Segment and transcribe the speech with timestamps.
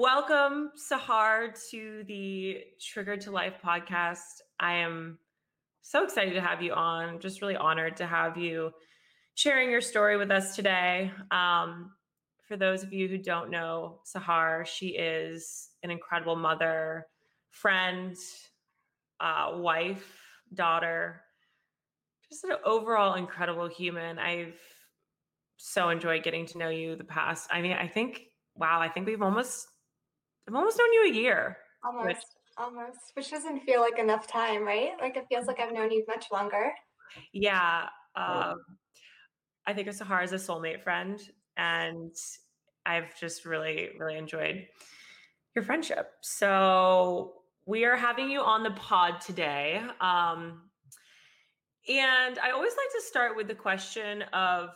[0.00, 4.42] Welcome, Sahar, to the Triggered to Life podcast.
[4.60, 5.18] I am
[5.82, 7.18] so excited to have you on.
[7.18, 8.70] Just really honored to have you
[9.34, 11.10] sharing your story with us today.
[11.32, 11.90] Um,
[12.46, 17.08] for those of you who don't know Sahar, she is an incredible mother,
[17.50, 18.16] friend,
[19.18, 20.08] uh, wife,
[20.54, 21.22] daughter,
[22.30, 24.20] just an overall incredible human.
[24.20, 24.54] I've
[25.56, 27.48] so enjoyed getting to know you the past.
[27.50, 28.20] I mean, I think,
[28.54, 29.66] wow, I think we've almost,
[30.48, 31.58] I've almost known you a year.
[31.84, 32.16] Almost, which,
[32.56, 34.92] almost, which doesn't feel like enough time, right?
[34.98, 36.72] Like it feels like I've known you much longer.
[37.34, 37.86] Yeah.
[38.16, 38.56] Um,
[39.66, 41.20] I think of Sahar as a soulmate friend,
[41.58, 42.14] and
[42.86, 44.66] I've just really, really enjoyed
[45.54, 46.12] your friendship.
[46.22, 47.34] So
[47.66, 49.82] we are having you on the pod today.
[50.00, 50.62] Um,
[51.88, 54.70] and I always like to start with the question of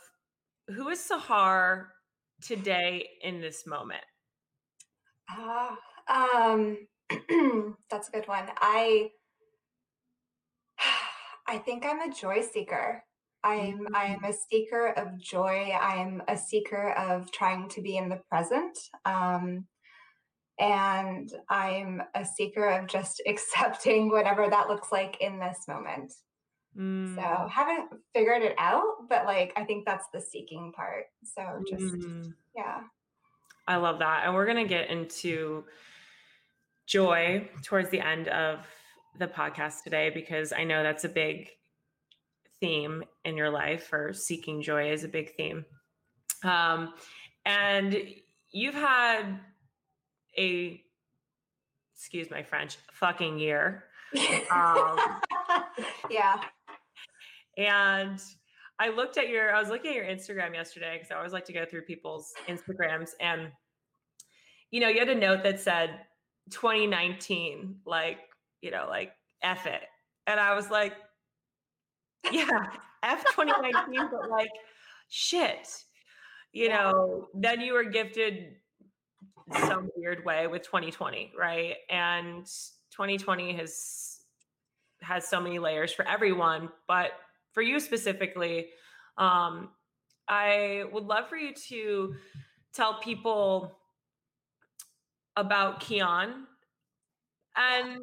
[0.68, 1.86] who is Sahar
[2.42, 4.02] today in this moment?
[5.30, 5.74] Uh,
[6.08, 6.78] um,
[7.90, 8.48] that's a good one.
[8.58, 9.10] I
[11.48, 13.02] I think I'm a joy seeker.
[13.44, 14.28] I'm I'm mm.
[14.28, 15.72] a seeker of joy.
[15.80, 18.78] I'm a seeker of trying to be in the present.
[19.04, 19.66] Um,
[20.58, 26.12] and I'm a seeker of just accepting whatever that looks like in this moment.
[26.78, 27.14] Mm.
[27.16, 31.04] So haven't figured it out, but like I think that's the seeking part.
[31.24, 32.32] So just mm.
[32.56, 32.80] yeah.
[33.66, 34.22] I love that.
[34.24, 35.64] And we're gonna get into
[36.86, 38.66] joy towards the end of
[39.18, 41.48] the podcast today because I know that's a big
[42.60, 45.64] theme in your life or seeking joy is a big theme.
[46.44, 46.94] Um,
[47.44, 47.96] and
[48.50, 49.40] you've had
[50.38, 50.80] a,
[51.94, 53.84] excuse my French, fucking year.
[54.50, 54.98] Um,
[56.10, 56.40] yeah.
[57.56, 58.20] And
[58.78, 61.44] I looked at your, I was looking at your Instagram yesterday because I always like
[61.46, 63.50] to go through people's Instagrams and,
[64.72, 66.00] you know, you had a note that said
[66.50, 68.18] 2019, like,
[68.62, 69.12] you know, like
[69.42, 69.82] F it.
[70.26, 70.94] And I was like,
[72.32, 72.48] yeah,
[73.02, 74.50] F 2019, but like,
[75.08, 75.84] shit.
[76.52, 76.90] You yeah.
[76.90, 78.56] know, then you were gifted
[79.66, 81.76] some weird way with 2020, right?
[81.90, 82.46] And
[82.92, 84.18] 2020 has
[85.02, 87.10] has so many layers for everyone, but
[87.52, 88.68] for you specifically,
[89.18, 89.70] um,
[90.28, 92.14] I would love for you to
[92.72, 93.76] tell people
[95.36, 96.46] about Keon
[97.56, 97.98] and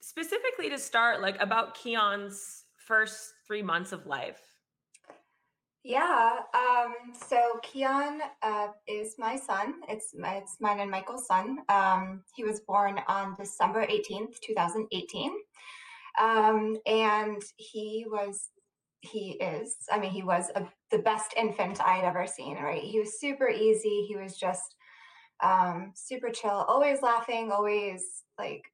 [0.00, 4.40] specifically to start like about Keon's first three months of life?
[5.84, 6.38] Yeah.
[6.54, 6.94] Um,
[7.28, 9.74] so Keon uh, is my son.
[9.88, 11.58] It's my, it's mine and Michael's son.
[11.68, 15.32] Um, he was born on December 18th, 2018.
[16.20, 18.50] Um, and he was,
[19.00, 22.82] he is, I mean, he was a, the best infant I had ever seen, right?
[22.82, 24.04] He was super easy.
[24.06, 24.76] He was just
[25.42, 28.64] um, super chill, always laughing, always like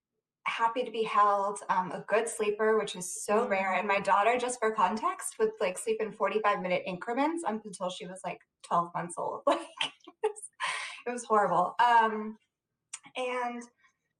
[0.48, 3.50] happy to be held, um, a good sleeper, which is so mm-hmm.
[3.50, 3.74] rare.
[3.74, 7.90] And my daughter, just for context, would like sleep in 45 minute increments up until
[7.90, 9.42] she was like 12 months old.
[9.46, 10.42] Like it was,
[11.06, 11.74] it was horrible.
[11.78, 12.36] Um,
[13.16, 13.62] and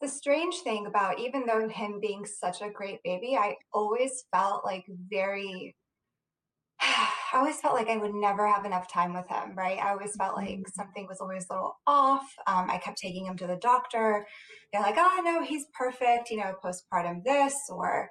[0.00, 4.65] the strange thing about even though him being such a great baby, I always felt
[4.65, 5.75] like very
[7.33, 9.78] I always felt like I would never have enough time with him, right?
[9.78, 10.62] I always felt like mm-hmm.
[10.75, 12.25] something was always a little off.
[12.47, 14.27] Um, I kept taking him to the doctor.
[14.72, 18.09] They're like, oh, no, he's perfect, you know, postpartum this, or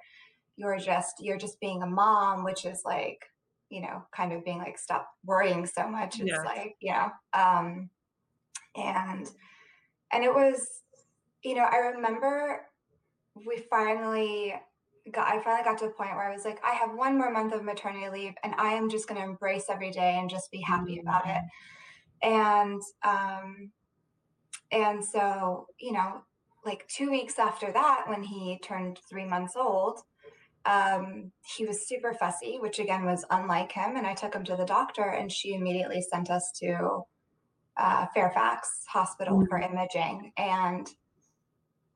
[0.56, 3.24] you're just, you're just being a mom, which is like,
[3.70, 6.20] you know, kind of being like, stop worrying so much.
[6.20, 7.90] It's like, you know, um,
[8.76, 9.28] and,
[10.12, 10.66] and it was,
[11.42, 12.62] you know, I remember
[13.46, 14.54] we finally
[15.10, 17.30] got I finally got to a point where I was like, I have one more
[17.30, 20.60] month of maternity leave and I am just gonna embrace every day and just be
[20.60, 21.08] happy mm-hmm.
[21.08, 21.42] about it.
[22.22, 23.70] And um
[24.70, 26.22] and so, you know,
[26.64, 30.00] like two weeks after that, when he turned three months old,
[30.66, 33.96] um, he was super fussy, which again was unlike him.
[33.96, 37.02] And I took him to the doctor, and she immediately sent us to
[37.78, 39.48] uh, Fairfax Hospital mm-hmm.
[39.48, 40.32] for imaging.
[40.36, 40.86] And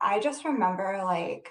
[0.01, 1.49] I just remember like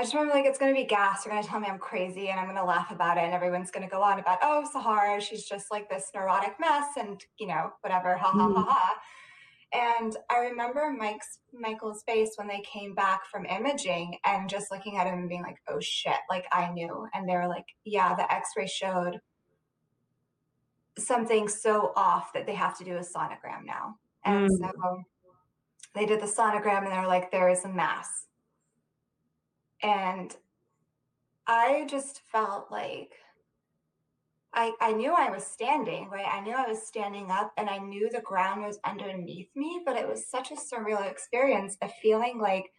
[0.00, 1.24] I just remember like it's to be gas.
[1.24, 3.86] They're to tell me I'm crazy, and I'm to laugh about it, and everyone's to
[3.86, 8.16] go on about, oh, Sahara, she's just like this neurotic mess, and you know, whatever,
[8.16, 9.98] ha ha ha ha.
[10.00, 14.96] And I remember Mike's Michael's face when they came back from imaging, and just looking
[14.96, 17.06] at him and being like, oh shit, like I knew.
[17.12, 19.20] And they were like, yeah, the X-ray showed
[20.96, 23.96] something so off that they have to do a sonogram now.
[24.24, 24.60] And mm.
[24.60, 25.02] so
[25.94, 28.28] they did the sonogram, and they were like, there is a mass
[29.82, 30.34] and
[31.46, 33.12] I just felt like
[34.52, 36.26] I, I knew I was standing, right?
[36.28, 39.96] I knew I was standing up and I knew the ground was underneath me, but
[39.96, 42.72] it was such a surreal experience of feeling like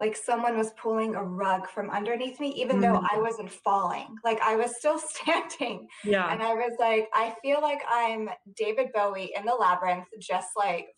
[0.00, 2.92] like someone was pulling a rug from underneath me, even mm-hmm.
[2.92, 4.16] though I wasn't falling.
[4.24, 5.86] Like I was still standing.
[6.04, 6.30] Yeah.
[6.30, 10.88] And I was like, I feel like I'm David Bowie in the labyrinth, just like,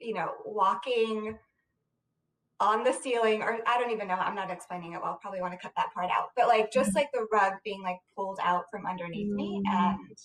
[0.00, 1.38] you know, walking
[2.60, 4.14] on the ceiling, or I don't even know.
[4.14, 5.18] I'm not explaining it well.
[5.20, 6.30] Probably want to cut that part out.
[6.36, 9.62] But like just like the rug being like pulled out from underneath me.
[9.66, 10.16] And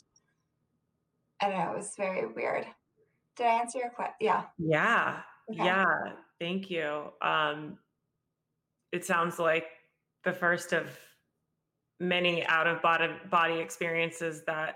[1.41, 2.65] I don't know, it was very weird.
[3.37, 4.15] Did I answer your question?
[4.19, 4.43] Yeah.
[4.57, 5.21] Yeah.
[5.49, 5.63] Okay.
[5.63, 5.85] Yeah.
[6.39, 7.11] Thank you.
[7.21, 7.77] Um
[8.91, 9.65] it sounds like
[10.23, 10.87] the first of
[11.99, 14.75] many out of body body experiences that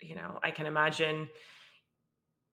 [0.00, 1.28] you know i can imagine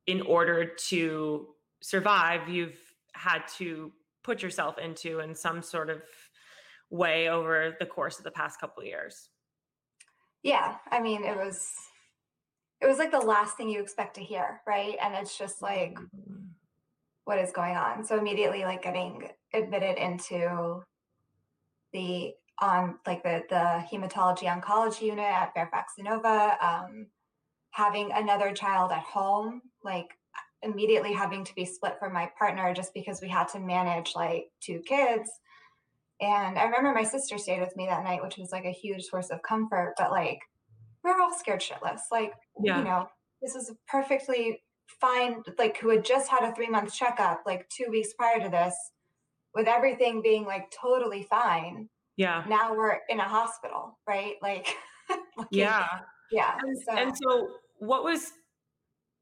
[0.08, 1.48] in order to
[1.82, 2.78] survive you've
[3.16, 3.92] had to
[4.24, 6.02] put yourself into in some sort of
[6.90, 9.30] way over the course of the past couple of years?
[10.44, 11.72] Yeah i mean it was
[12.82, 14.96] it was like the last thing you expect to hear right?
[15.02, 16.46] And it's just like mm-hmm.
[17.24, 18.06] what is going on?
[18.06, 20.84] So immediately like getting admitted into
[21.94, 27.08] the on like the the hematology oncology unit at Fairfax Inova, um,
[27.72, 30.18] having another child at home, like
[30.64, 34.46] immediately having to be split from my partner just because we had to manage like
[34.62, 35.30] two kids.
[36.22, 39.04] And I remember my sister stayed with me that night, which was like a huge
[39.04, 39.96] source of comfort.
[39.98, 40.40] But like,
[41.04, 42.02] we we're all scared shitless.
[42.12, 42.78] Like, yeah.
[42.78, 43.08] you know,
[43.42, 44.62] this is perfectly
[45.02, 45.44] fine.
[45.60, 48.74] Like, who had just had a three month checkup like two weeks prior to this
[49.54, 51.90] with everything being like totally fine.
[52.18, 52.44] Yeah.
[52.48, 54.36] Now we're in a hospital, right?
[54.42, 54.68] Like,
[55.52, 55.88] yeah.
[56.32, 56.58] Yeah.
[56.62, 57.48] And so, and so,
[57.80, 58.32] what was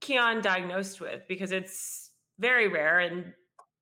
[0.03, 1.21] Keon diagnosed with?
[1.27, 3.33] Because it's very rare and.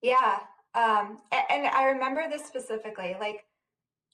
[0.01, 0.39] Yeah.
[0.73, 3.15] Um, and, and I remember this specifically.
[3.19, 3.43] Like,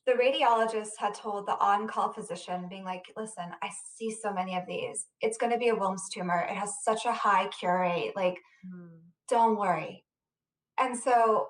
[0.06, 4.64] the radiologist had told the on-call physician being like listen i see so many of
[4.66, 8.14] these it's going to be a wilms tumor it has such a high cure rate
[8.16, 8.88] like mm.
[9.28, 10.06] don't worry
[10.80, 11.50] and so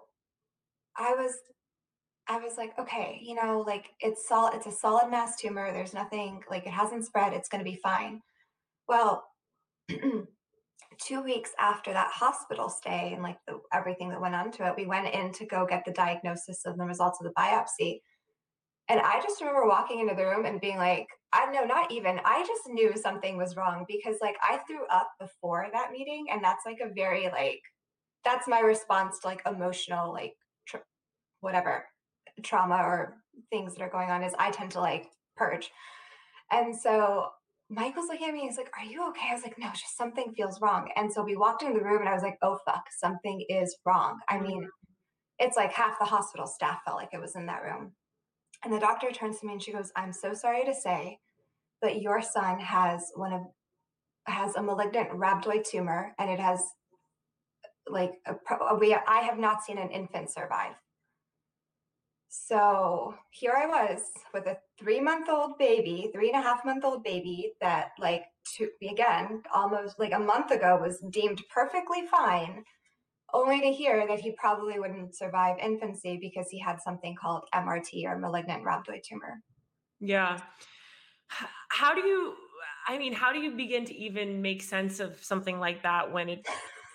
[0.97, 1.33] I was
[2.29, 5.71] I was like, okay, you know, like it's solid, it's a solid mass tumor.
[5.71, 7.31] There's nothing like it hasn't spread.
[7.31, 8.21] It's going to be fine.
[8.87, 9.25] Well,
[11.01, 14.73] two weeks after that hospital stay and like the, everything that went on to it,
[14.77, 18.01] we went in to go get the diagnosis of the results of the biopsy.
[18.89, 22.19] And I just remember walking into the room and being like, I know, not even,
[22.23, 26.27] I just knew something was wrong because like I threw up before that meeting.
[26.31, 27.59] And that's like a very like,
[28.23, 30.33] that's my response to like emotional, like
[31.41, 31.85] whatever
[32.43, 33.17] trauma or
[33.49, 35.69] things that are going on is I tend to like purge.
[36.51, 37.27] And so
[37.69, 39.27] Michael's looking at me, he's like, Are you okay?
[39.29, 40.89] I was like, No, just something feels wrong.
[40.95, 43.75] And so we walked into the room and I was like, Oh fuck, something is
[43.85, 44.19] wrong.
[44.29, 45.45] I mean, mm-hmm.
[45.45, 47.93] it's like half the hospital staff felt like it was in that room.
[48.63, 51.19] And the doctor turns to me and she goes, I'm so sorry to say,
[51.81, 53.41] but your son has one of
[54.25, 56.61] has a malignant rhabdoid tumor and it has
[57.89, 58.35] like a,
[58.75, 60.73] we I have not seen an infant survive.
[62.29, 64.01] So here I was
[64.33, 68.23] with a three month old baby, three and a half month old baby that, like,
[68.57, 72.63] to, again, almost like a month ago was deemed perfectly fine,
[73.33, 78.05] only to hear that he probably wouldn't survive infancy because he had something called MRT
[78.05, 79.41] or malignant rhabdoid tumor.
[79.99, 80.39] Yeah.
[81.69, 82.35] How do you,
[82.87, 86.29] I mean, how do you begin to even make sense of something like that when
[86.29, 86.47] it,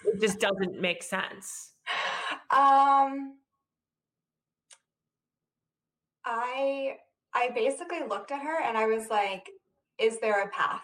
[0.07, 1.73] it just doesn't make sense?
[2.55, 3.39] Um,
[6.25, 6.97] I
[7.35, 9.49] I basically looked at her and I was like,
[9.99, 10.83] "Is there a path?"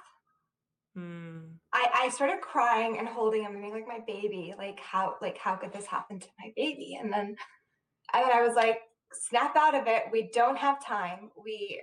[0.95, 1.39] Hmm.
[1.73, 5.39] I I started crying and holding him and being like, "My baby, like how like
[5.39, 7.37] how could this happen to my baby?" And then
[8.13, 8.81] and then I was like,
[9.13, 10.05] "Snap out of it.
[10.13, 11.31] We don't have time.
[11.43, 11.83] We."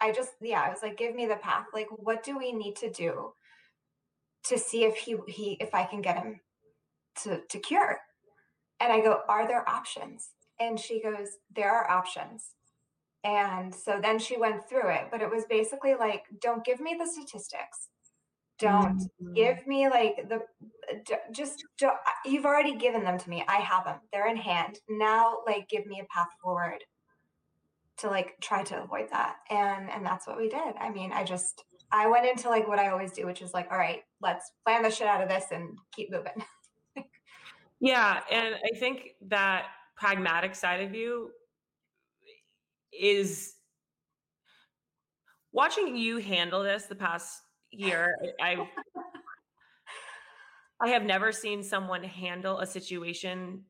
[0.00, 1.66] I just yeah, I was like, "Give me the path.
[1.72, 3.34] Like, what do we need to do
[4.44, 6.40] to see if he he if I can get him
[7.22, 8.00] to to cure?"
[8.80, 12.54] And I go, "Are there options?" And she goes, "There are options."
[13.24, 16.96] And so then she went through it, but it was basically like, don't give me
[16.98, 17.88] the statistics.
[18.58, 19.32] Don't mm-hmm.
[19.34, 20.40] give me like the
[21.32, 23.44] just don't, you've already given them to me.
[23.48, 23.96] I have them.
[24.12, 24.78] They're in hand.
[24.88, 26.84] Now like give me a path forward
[27.98, 29.36] to like try to avoid that.
[29.50, 30.74] And and that's what we did.
[30.80, 33.68] I mean, I just I went into like what I always do, which is like,
[33.70, 36.44] all right, let's plan the shit out of this and keep moving.
[37.80, 41.30] yeah, and I think that pragmatic side of you
[42.98, 43.54] is
[45.52, 48.56] watching you handle this the past year i
[50.80, 53.62] i have never seen someone handle a situation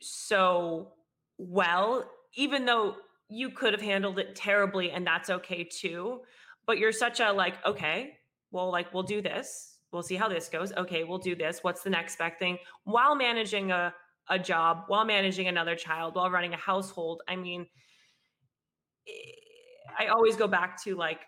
[0.00, 0.92] so
[1.38, 2.96] well even though
[3.30, 6.20] you could have handled it terribly and that's okay too
[6.68, 8.18] but you're such a like, okay,
[8.52, 9.78] well, like we'll do this.
[9.90, 10.70] We'll see how this goes.
[10.74, 11.60] Okay, we'll do this.
[11.62, 12.58] What's the next best thing?
[12.84, 13.92] While managing a
[14.30, 17.22] a job, while managing another child, while running a household.
[17.26, 17.66] I mean,
[19.98, 21.20] I always go back to like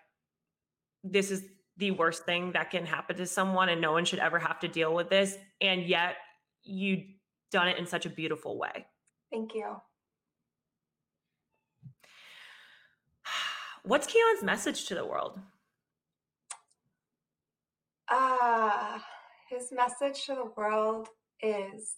[1.02, 1.44] this is
[1.76, 4.68] the worst thing that can happen to someone and no one should ever have to
[4.68, 6.16] deal with this and yet
[6.62, 7.04] you
[7.50, 8.86] done it in such a beautiful way.
[9.32, 9.76] Thank you.
[13.82, 15.38] What's Keon's message to the world?
[18.08, 18.98] Uh,
[19.48, 21.08] his message to the world
[21.40, 21.94] is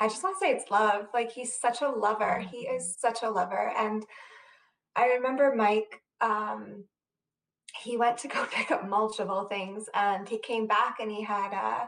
[0.00, 1.08] I just want to say it's love.
[1.12, 2.38] Like he's such a lover.
[2.38, 3.72] He is such a lover.
[3.76, 4.06] And
[4.96, 6.84] I remember Mike, um,
[7.82, 11.10] he went to go pick up mulch of all things and he came back and
[11.10, 11.86] he had uh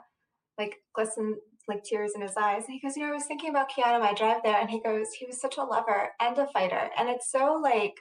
[0.58, 1.36] like glisten
[1.68, 2.64] like tears in his eyes.
[2.66, 4.68] And he goes, you know, I was thinking about Keon on my drive there and
[4.68, 6.90] he goes, he was such a lover and a fighter.
[6.98, 7.94] And it's so like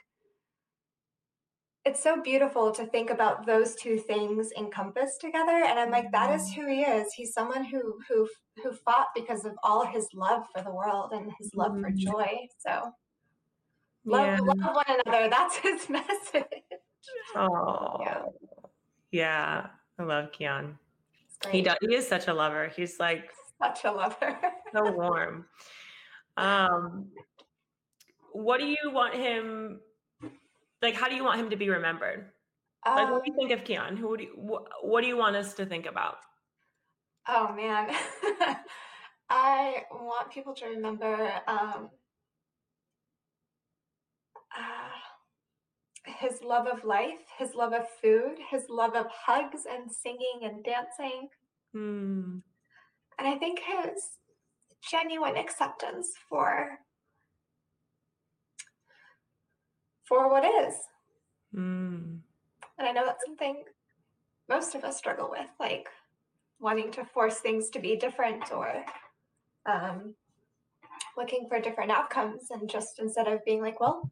[1.84, 6.32] it's so beautiful to think about those two things encompassed together and i'm like that
[6.32, 8.28] is who he is he's someone who who
[8.62, 12.12] who fought because of all his love for the world and his love for mm-hmm.
[12.12, 12.82] joy so
[14.04, 14.38] love, yeah.
[14.40, 16.44] love one another that's his message
[17.36, 18.22] oh yeah,
[19.10, 19.66] yeah
[19.98, 20.78] i love keon
[21.50, 23.30] he does he is such a lover he's like
[23.60, 24.38] such a lover
[24.72, 25.44] so warm
[26.36, 27.06] um
[28.32, 29.80] what do you want him
[30.82, 32.32] like how do you want him to be remembered?
[32.84, 33.96] Um, like what do you think of Keon?
[33.96, 36.16] Who do you, wh- what do you want us to think about?
[37.28, 37.94] Oh man.
[39.30, 41.88] I want people to remember um,
[44.58, 50.40] uh, his love of life, his love of food, his love of hugs and singing
[50.42, 51.28] and dancing.
[51.74, 52.42] Mm.
[53.18, 54.02] And I think his
[54.90, 56.78] genuine acceptance for
[60.04, 60.74] for what is.
[61.54, 62.18] Mm.
[62.78, 63.64] And I know that's something
[64.48, 65.88] most of us struggle with, like
[66.60, 68.84] wanting to force things to be different or
[69.66, 70.14] um,
[71.16, 72.48] looking for different outcomes.
[72.50, 74.10] And just instead of being like, well,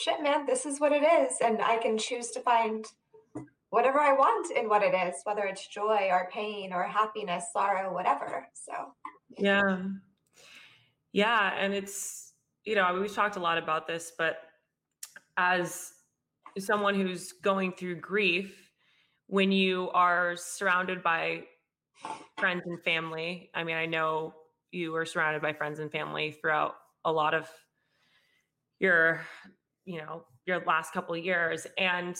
[0.00, 1.36] shit, man, this is what it is.
[1.40, 2.84] And I can choose to find
[3.70, 7.92] whatever I want in what it is, whether it's joy or pain or happiness, sorrow,
[7.92, 8.48] whatever.
[8.54, 8.72] So,
[9.38, 9.78] yeah.
[11.12, 11.52] Yeah.
[11.58, 12.32] And it's,
[12.64, 14.38] you know, we've talked a lot about this, but
[15.36, 15.92] as
[16.58, 18.70] someone who's going through grief
[19.26, 21.44] when you are surrounded by
[22.38, 24.34] friends and family i mean i know
[24.72, 27.48] you were surrounded by friends and family throughout a lot of
[28.78, 29.20] your
[29.84, 32.16] you know your last couple of years and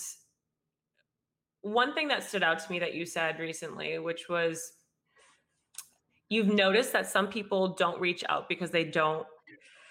[1.62, 4.72] one thing that stood out to me that you said recently which was
[6.28, 9.26] you've noticed that some people don't reach out because they don't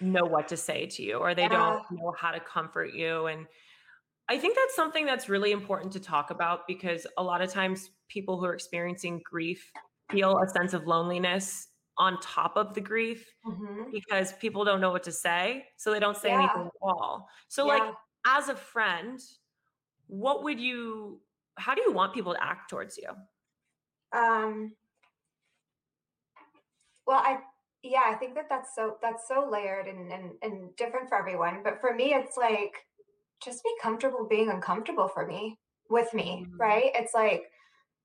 [0.00, 1.48] know what to say to you or they yeah.
[1.48, 3.46] don't know how to comfort you and
[4.28, 7.90] I think that's something that's really important to talk about because a lot of times
[8.08, 9.72] people who are experiencing grief
[10.08, 11.66] feel a sense of loneliness
[12.00, 13.90] on top of the grief mm-hmm.
[13.92, 16.38] because people don't know what to say so they don't say yeah.
[16.38, 17.28] anything at all.
[17.48, 17.74] So yeah.
[17.74, 17.94] like
[18.26, 19.20] as a friend,
[20.06, 21.20] what would you
[21.56, 23.10] how do you want people to act towards you?
[24.18, 24.72] Um
[27.06, 27.40] well, I
[27.82, 31.60] yeah i think that that's so that's so layered and, and and different for everyone
[31.64, 32.74] but for me it's like
[33.42, 36.60] just be comfortable being uncomfortable for me with me mm-hmm.
[36.60, 37.44] right it's like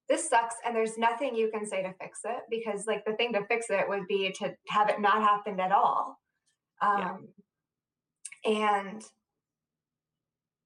[0.09, 3.33] this sucks and there's nothing you can say to fix it because like the thing
[3.33, 6.19] to fix it would be to have it not happened at all
[6.81, 7.27] um
[8.45, 8.79] yeah.
[8.81, 9.03] and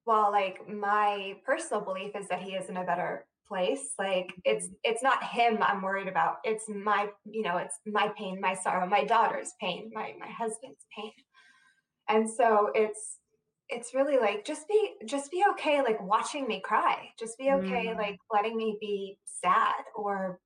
[0.04, 4.66] while like my personal belief is that he is in a better place like it's
[4.66, 4.74] mm-hmm.
[4.84, 8.86] it's not him i'm worried about it's my you know it's my pain my sorrow
[8.86, 11.12] my daughter's pain my my husband's pain
[12.08, 13.19] and so it's
[13.70, 17.86] it's really like just be just be okay like watching me cry just be okay
[17.86, 17.96] mm.
[17.96, 20.38] like letting me be sad or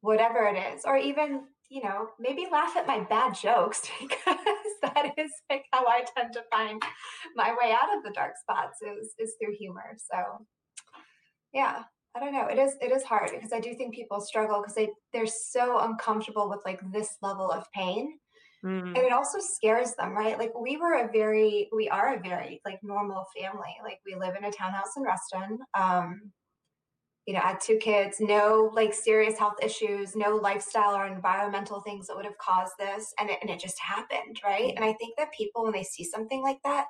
[0.00, 4.36] whatever it is or even you know maybe laugh at my bad jokes because
[4.82, 6.82] that is like how i tend to find
[7.34, 10.46] my way out of the dark spots is is through humor so
[11.52, 11.82] yeah
[12.16, 12.46] I don't know.
[12.46, 15.80] It is it is hard because I do think people struggle because they they're so
[15.80, 18.18] uncomfortable with like this level of pain.
[18.64, 18.88] Mm.
[18.88, 20.38] And it also scares them, right?
[20.38, 23.76] Like we were a very we are a very like normal family.
[23.82, 25.58] Like we live in a townhouse in Reston.
[25.74, 26.32] Um
[27.26, 31.80] you know, I had two kids, no like serious health issues, no lifestyle or environmental
[31.80, 33.14] things that would have caused this.
[33.18, 34.74] And it, and it just happened, right?
[34.76, 36.84] And I think that people, when they see something like that,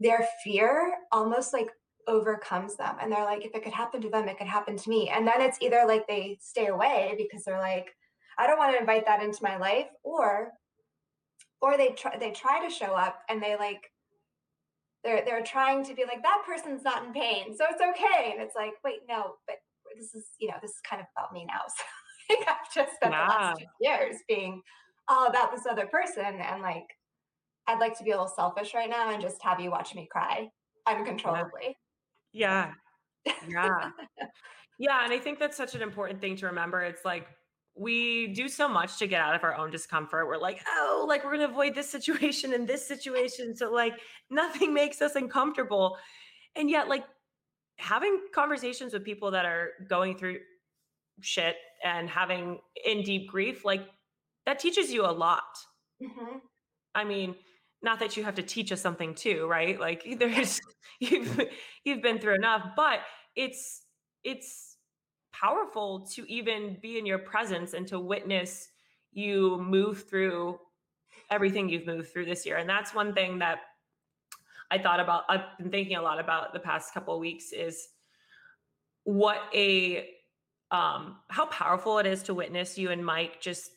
[0.00, 1.68] their fear almost like
[2.06, 4.90] overcomes them and they're like if it could happen to them it could happen to
[4.90, 7.86] me and then it's either like they stay away because they're like
[8.36, 10.52] i don't want to invite that into my life or
[11.64, 13.90] or they try they try to show up and they like
[15.02, 18.42] they're they're trying to be like that person's not in pain so it's okay and
[18.42, 19.56] it's like wait no but
[19.96, 22.96] this is you know this is kind of about me now so like, i've just
[22.96, 24.60] spent the last two years being
[25.08, 26.86] all about this other person and like
[27.68, 30.06] i'd like to be a little selfish right now and just have you watch me
[30.10, 30.48] cry
[30.86, 31.76] uncontrollably
[32.34, 32.72] Yeah.
[33.48, 33.90] Yeah.
[34.76, 35.04] Yeah.
[35.04, 36.82] And I think that's such an important thing to remember.
[36.82, 37.28] It's like
[37.76, 40.26] we do so much to get out of our own discomfort.
[40.28, 43.56] We're like, oh, like we're going to avoid this situation and this situation.
[43.56, 43.94] So, like,
[44.30, 45.96] nothing makes us uncomfortable.
[46.56, 47.04] And yet, like,
[47.78, 50.40] having conversations with people that are going through
[51.20, 53.86] shit and having in deep grief, like,
[54.46, 55.44] that teaches you a lot.
[56.00, 56.38] hmm
[56.94, 57.34] I mean,
[57.82, 59.78] not that you have to teach us something too, right?
[59.78, 60.60] Like there's
[61.00, 61.40] you've
[61.84, 63.00] you've been through enough, but
[63.36, 63.82] it's
[64.22, 64.73] it's
[65.40, 68.68] powerful to even be in your presence and to witness
[69.12, 70.58] you move through
[71.30, 72.56] everything you've moved through this year.
[72.56, 73.58] And that's one thing that
[74.70, 77.88] I thought about I've been thinking a lot about the past couple of weeks is
[79.04, 80.08] what a
[80.70, 83.70] um how powerful it is to witness you and Mike just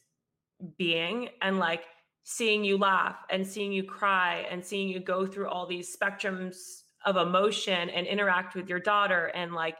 [0.77, 1.83] being and like
[2.23, 6.81] seeing you laugh and seeing you cry and seeing you go through all these spectrums
[7.05, 9.75] of emotion and interact with your daughter and like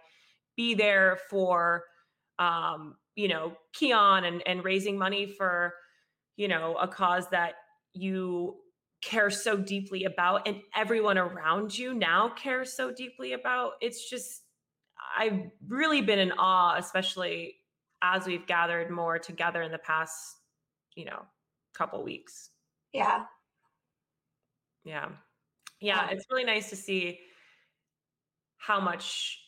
[0.58, 1.86] be there for
[2.40, 5.74] um you know Keon and and raising money for
[6.36, 7.54] you know a cause that
[7.94, 8.58] you
[9.02, 13.74] care so deeply about and everyone around you now cares so deeply about.
[13.80, 14.42] It's just
[15.18, 17.56] I've really been in awe especially
[18.02, 20.38] as we've gathered more together in the past
[20.96, 21.24] you know
[21.74, 22.50] couple weeks.
[22.94, 23.26] Yeah.
[24.84, 25.10] Yeah.
[25.80, 26.08] Yeah.
[26.08, 26.10] Yeah.
[26.12, 27.20] it's really nice to see
[28.58, 29.40] how much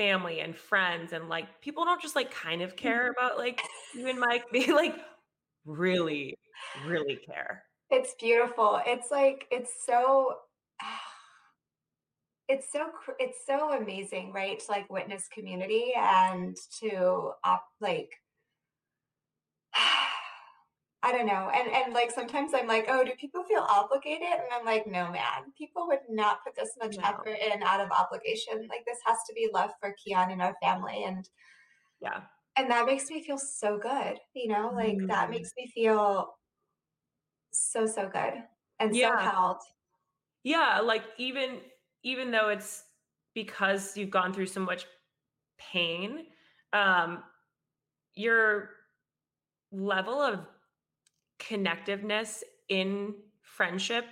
[0.00, 3.26] family and friends and like people don't just like kind of care mm-hmm.
[3.26, 3.60] about like
[3.94, 4.96] you and mike they like
[5.66, 6.34] really
[6.86, 8.80] really care It's beautiful.
[8.86, 10.34] It's like it's so
[12.48, 14.58] it's so it's so amazing, right?
[14.60, 18.10] To like witness community and to op like
[21.02, 21.50] I don't know.
[21.54, 24.28] And and like sometimes I'm like, oh, do people feel obligated?
[24.28, 25.52] And I'm like, no, man.
[25.56, 27.02] People would not put this much No.
[27.04, 28.66] effort in out of obligation.
[28.68, 31.04] Like this has to be love for Keon and our family.
[31.04, 31.28] And
[32.00, 32.22] yeah
[32.56, 34.72] and that makes me feel so good, you know?
[34.74, 35.30] Like that Mm.
[35.30, 36.34] makes me feel
[37.52, 38.34] so so good
[38.78, 39.58] and so held.
[40.44, 41.60] yeah like even
[42.02, 42.84] even though it's
[43.34, 44.86] because you've gone through so much
[45.58, 46.26] pain
[46.72, 47.22] um
[48.14, 48.70] your
[49.72, 50.46] level of
[51.50, 54.06] connectiveness in friendship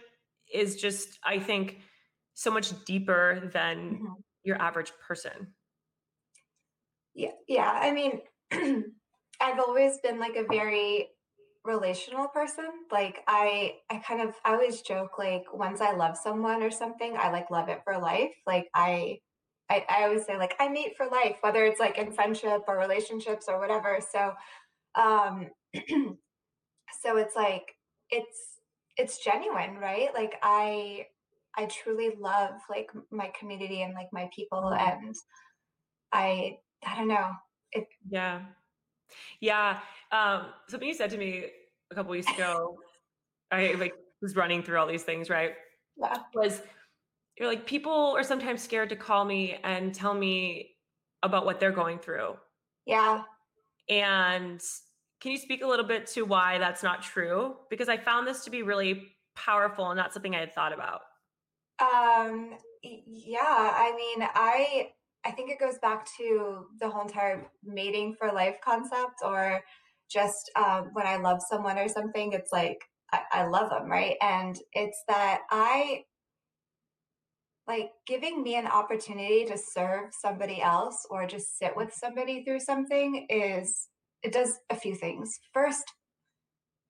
[0.52, 1.78] is just i think
[2.34, 4.22] so much deeper than Mhm.
[4.44, 5.54] your average person
[7.14, 7.70] Yeah, yeah.
[7.70, 8.20] I mean,
[9.40, 11.08] I've always been like a very
[11.64, 12.66] relational person.
[12.90, 17.16] Like I I kind of I always joke like once I love someone or something,
[17.16, 18.34] I like love it for life.
[18.46, 19.18] Like I
[19.70, 22.78] I, I always say like I mate for life, whether it's like in friendship or
[22.78, 23.98] relationships or whatever.
[24.12, 24.34] So
[24.94, 25.48] um
[27.02, 27.74] so it's like
[28.10, 28.60] it's
[28.96, 30.08] it's genuine, right?
[30.14, 31.06] Like I
[31.56, 35.14] I truly love like my community and like my people and
[36.12, 37.32] I I don't know.
[37.72, 38.40] It yeah
[39.40, 39.78] yeah
[40.12, 41.46] um something you said to me
[41.90, 42.76] a couple weeks ago
[43.50, 45.54] i like was running through all these things right
[45.96, 46.18] yeah.
[46.34, 46.60] was
[47.38, 50.70] you're like people are sometimes scared to call me and tell me
[51.22, 52.36] about what they're going through
[52.86, 53.22] Yeah.
[53.88, 54.60] and
[55.20, 58.44] can you speak a little bit to why that's not true because i found this
[58.44, 61.00] to be really powerful and not something i had thought about
[61.80, 64.90] Um, yeah, I mean, I
[65.24, 69.62] I think it goes back to the whole entire mating for life concept, or
[70.10, 72.78] just um, when I love someone or something, it's like
[73.12, 74.16] I, I love them, right?
[74.20, 76.04] And it's that I
[77.66, 82.60] like giving me an opportunity to serve somebody else or just sit with somebody through
[82.60, 83.88] something is
[84.22, 85.38] it does a few things.
[85.52, 85.84] First,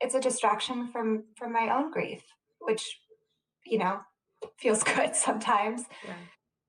[0.01, 2.23] it's a distraction from from my own grief,
[2.61, 3.01] which
[3.65, 4.01] you know
[4.59, 5.83] feels good sometimes.
[6.05, 6.15] Yeah.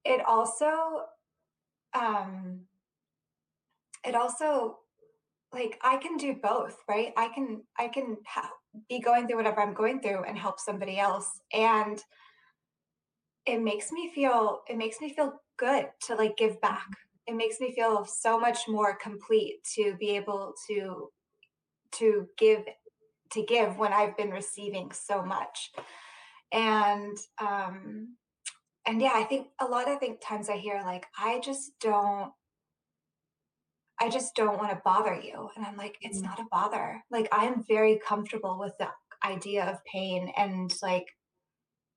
[0.05, 1.05] It also
[1.93, 2.61] um
[4.05, 4.77] it also
[5.51, 7.11] like i can do both right?
[7.17, 8.17] I can i can
[8.87, 12.03] be going through whatever i'm going through and help somebody else and
[13.45, 16.87] it makes me feel it makes me feel good to like give back
[17.29, 21.09] it makes me feel so much more complete to be able to
[21.93, 22.63] to give
[23.31, 25.71] to give when i've been receiving so much.
[26.51, 28.17] And um
[28.87, 32.31] and yeah i think a lot of think times i hear like i just don't
[34.01, 35.49] i just don't want to bother you.
[35.55, 36.23] And i'm like it's Mhm.
[36.23, 37.03] not a bother.
[37.11, 38.89] Like i'm very comfortable with the
[39.23, 41.05] idea of pain and like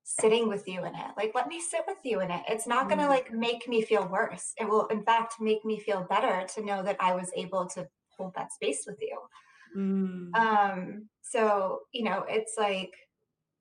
[0.04, 1.10] sitting with you in it.
[1.16, 2.42] Like, let me sit with you in it.
[2.48, 3.10] It's not going to Mm.
[3.10, 4.52] like make me feel worse.
[4.58, 7.88] It will, in fact, make me feel better to know that I was able to
[8.16, 9.18] hold that space with you.
[9.76, 10.34] Mm.
[10.36, 12.92] Um, so, you know, it's like,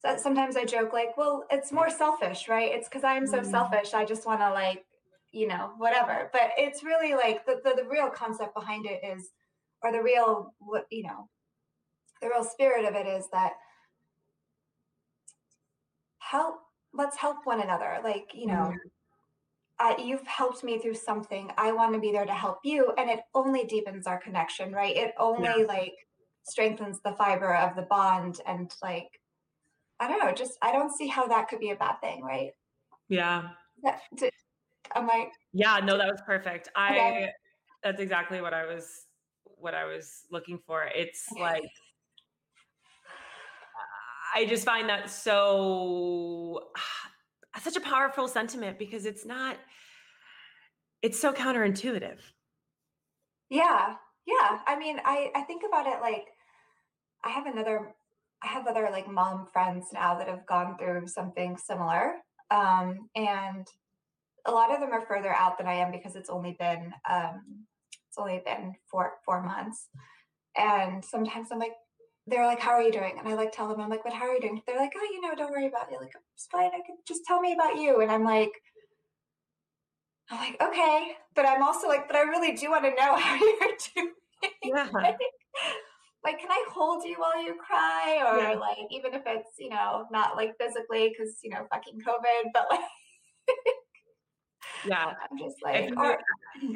[0.04, 2.72] so sometimes I joke, like, well, it's more selfish, right?
[2.74, 3.52] It's because I'm so Mm.
[3.52, 3.94] selfish.
[3.94, 4.84] I just want to, like,
[5.32, 6.30] you know, whatever.
[6.34, 9.30] But it's really like the, the, the real concept behind it is,
[9.84, 11.30] or the real, what, you know,
[12.22, 13.54] the real spirit of it is that
[16.32, 16.56] help,
[16.94, 18.00] let's help one another.
[18.04, 18.74] Like, you know,
[19.80, 21.52] uh, you've helped me through something.
[21.58, 22.94] I want to be there to help you.
[22.98, 24.96] And it only deepens our connection, right?
[24.96, 25.66] It only Yeah.
[25.68, 25.96] like
[26.44, 28.40] strengthens the fiber of the bond.
[28.48, 29.20] And like,
[30.00, 32.52] I don't know, just, I don't see how that could be a bad thing, right?
[33.10, 33.50] Yeah.
[33.84, 34.32] That, to,
[34.96, 36.70] I'm like, Yeah, no, that was perfect.
[36.70, 37.26] Okay.
[37.26, 37.30] I
[37.84, 39.08] that's exactly what I was
[39.58, 40.84] what I was looking for.
[40.96, 41.64] It's like
[44.34, 46.70] I just find that so
[47.62, 49.58] such a powerful sentiment because it's not
[51.02, 52.20] it's so counterintuitive.
[53.50, 53.96] yeah,
[54.28, 54.60] yeah.
[54.68, 56.28] I mean, I, I think about it like,
[57.24, 57.94] I have another,
[58.44, 62.16] I have other like mom friends now that have gone through something similar.
[62.50, 63.68] Um, and
[64.46, 67.66] a lot of them are further out than I am because it's only been um,
[68.08, 69.88] it's only been four four months.
[70.58, 71.74] And sometimes I'm like,
[72.28, 74.26] they're like, "How are you doing?" And I like tell them, I'm like, "But how
[74.26, 76.00] are you doing?" They're like, "Oh, you know, don't worry about it.
[76.00, 76.72] Like, it's fine.
[76.74, 78.52] I can just tell me about you." And I'm like,
[80.30, 83.36] I'm like, okay, but I'm also like, but I really do want to know how
[83.36, 84.14] you're doing.
[84.64, 84.90] Yeah.
[84.94, 85.18] like,
[86.24, 88.54] like, can I hold you while you cry, or Yeah.
[88.60, 92.68] like, even if it's you know not like physically because you know fucking COVID, but
[92.70, 92.82] like,
[94.86, 95.14] Yeah.
[95.32, 96.20] I'm just If like, you or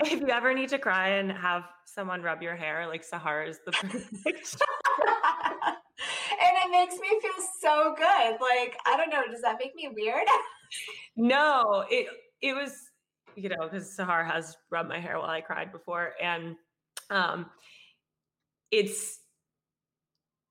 [0.06, 3.60] if you ever need to cry and have someone rub your hair, like Sahar is
[3.66, 4.58] the perfect.
[6.42, 8.38] and it makes me feel so good.
[8.42, 10.28] Like, I don't know, does that make me weird?
[11.16, 12.08] No, it
[12.42, 12.74] it was,
[13.36, 16.56] you know, because Sahar has rubbed my hair while I cried before, and
[17.10, 17.46] um,
[18.72, 19.20] it's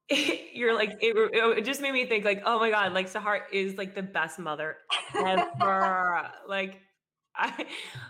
[0.55, 1.17] you're like it,
[1.59, 4.39] it just made me think like, oh my god, like Sahar is like the best
[4.39, 4.77] mother
[5.15, 6.31] ever.
[6.49, 6.81] like
[7.37, 7.67] I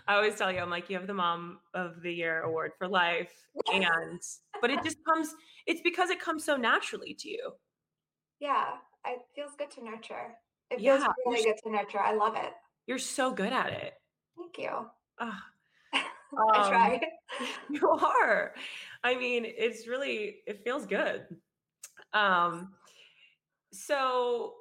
[0.07, 2.87] I always tell you, I'm like, you have the mom of the year award for
[2.87, 3.31] life,
[3.73, 4.21] and
[4.61, 5.33] but it just comes.
[5.65, 7.51] It's because it comes so naturally to you.
[8.39, 10.35] yeah, it feels good to nurture.
[10.69, 11.99] It feels you're really good to nurture.
[11.99, 12.53] I love it.
[12.87, 13.93] you're so good at it.
[14.37, 14.89] Thank you.
[15.19, 15.33] Ugh.
[15.93, 16.01] I
[16.37, 17.01] Um, try.
[17.69, 18.53] You are.
[19.03, 21.25] I mean, it's really it feels good.
[22.13, 22.73] Um,
[23.73, 24.53] so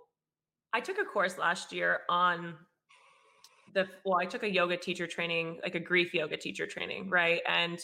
[0.73, 2.55] I took a course last year on
[3.75, 7.41] the well, I took a yoga teacher training, like a grief yoga teacher training, right?
[7.47, 7.79] And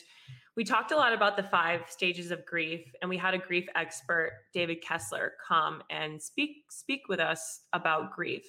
[0.56, 3.66] we talked a lot about the five stages of grief, and we had a grief
[3.74, 8.44] expert, David Kessler, come and speak speak with us about grief.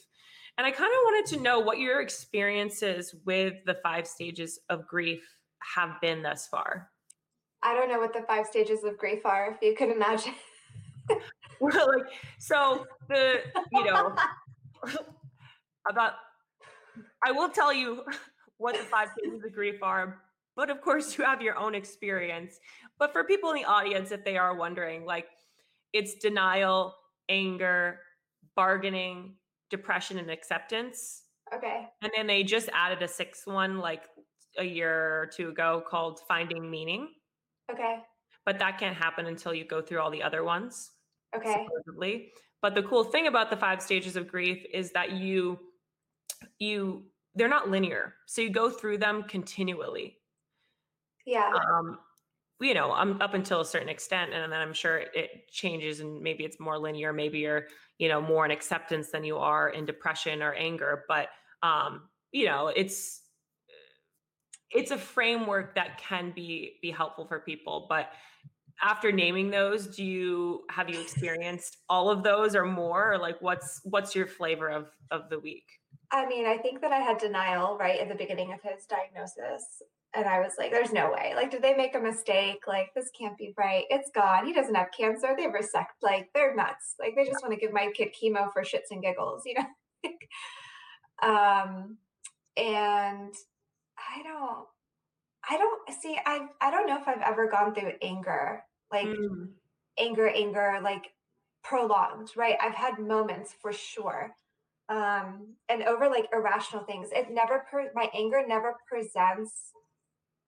[0.58, 4.88] And I kind of wanted to know what your experiences with the five stages of
[4.88, 5.24] grief
[5.76, 6.90] have been thus far.
[7.64, 10.34] I don't know what the five stages of grief are, if you could imagine.
[11.62, 12.08] Well, like
[12.40, 13.36] so the
[13.72, 14.16] you know
[15.90, 16.14] about
[17.26, 18.04] I will tell you
[18.58, 20.22] what the five stages of grief are,
[20.56, 22.60] but of course you have your own experience.
[23.00, 25.28] But for people in the audience, if they are wondering, like
[25.94, 26.96] it's denial,
[27.30, 28.00] anger,
[28.56, 29.36] bargaining,
[29.70, 31.24] depression, and acceptance.
[31.54, 31.88] Okay.
[32.02, 34.04] And then they just added a sixth one like
[34.58, 37.10] a year or two ago called finding meaning.
[37.72, 37.98] Okay.
[38.46, 40.92] But that can't happen until you go through all the other ones.
[41.36, 41.66] Okay.
[41.66, 42.32] supposedly.
[42.62, 45.58] But the cool thing about the five stages of grief is that you
[46.60, 47.04] you
[47.36, 48.16] they're not linear.
[48.26, 50.18] So you go through them continually.
[51.26, 51.52] Yeah.
[51.74, 52.00] Um
[52.60, 56.00] you know, um, up until a certain extent and then I'm sure it, it changes
[56.00, 57.66] and maybe it's more linear, maybe you're,
[57.98, 61.30] you know, more in acceptance than you are in depression or anger, but
[61.64, 63.22] um you know, it's
[64.70, 68.12] it's a framework that can be be helpful for people, but
[68.82, 73.40] after naming those do you have you experienced all of those or more or like
[73.42, 75.81] what's what's your flavor of of the week
[76.12, 79.82] I mean, I think that I had denial right at the beginning of his diagnosis.
[80.14, 81.32] And I was like, there's no way.
[81.36, 82.64] Like, did they make a mistake?
[82.68, 83.86] Like, this can't be right.
[83.90, 84.46] It's gone.
[84.46, 85.34] He doesn't have cancer.
[85.38, 85.94] They resect.
[86.02, 86.96] Like, they're nuts.
[87.00, 89.68] Like, they just want to give my kid chemo for shits and giggles, you know?
[91.24, 91.98] um,
[92.58, 93.34] and
[93.98, 94.68] I don't,
[95.50, 99.54] I don't see, I, I don't know if I've ever gone through anger, like Mm,
[100.00, 101.14] anger, anger, like
[101.64, 102.58] prolonged, right?
[102.62, 104.36] I've had moments for sure
[104.92, 109.72] um and over like irrational things it never per- my anger never presents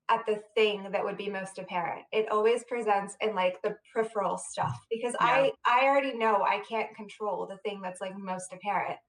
[0.10, 4.38] at the thing that would be most apparent it always presents in like the peripheral
[4.38, 5.28] stuff because Yeah.
[5.28, 9.00] i i already know i can't control the thing that's like most apparent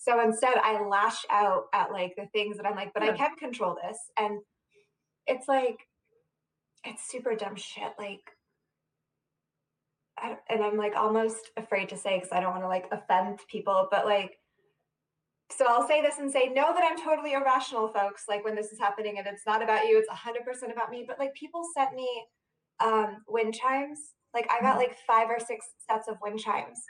[0.00, 3.10] So instead, I lash out at like the things that I'm like, but Yeah.
[3.14, 3.98] I can't control this.
[4.16, 4.38] And
[5.26, 5.78] it's like,
[6.84, 7.92] it's super dumb shit.
[7.98, 8.22] Like,
[10.16, 13.40] I, and I'm like almost afraid to say because I don't want to like offend
[13.50, 14.37] people, but like,
[15.50, 18.24] so I'll say this and say, know that I'm totally irrational, folks.
[18.28, 21.04] Like when this is happening and it's not about you, it's 100% about me.
[21.06, 22.26] But like people sent me
[22.80, 24.14] um, wind chimes.
[24.34, 24.78] Like I got Mhm.
[24.78, 26.82] like five or six sets of wind chimes.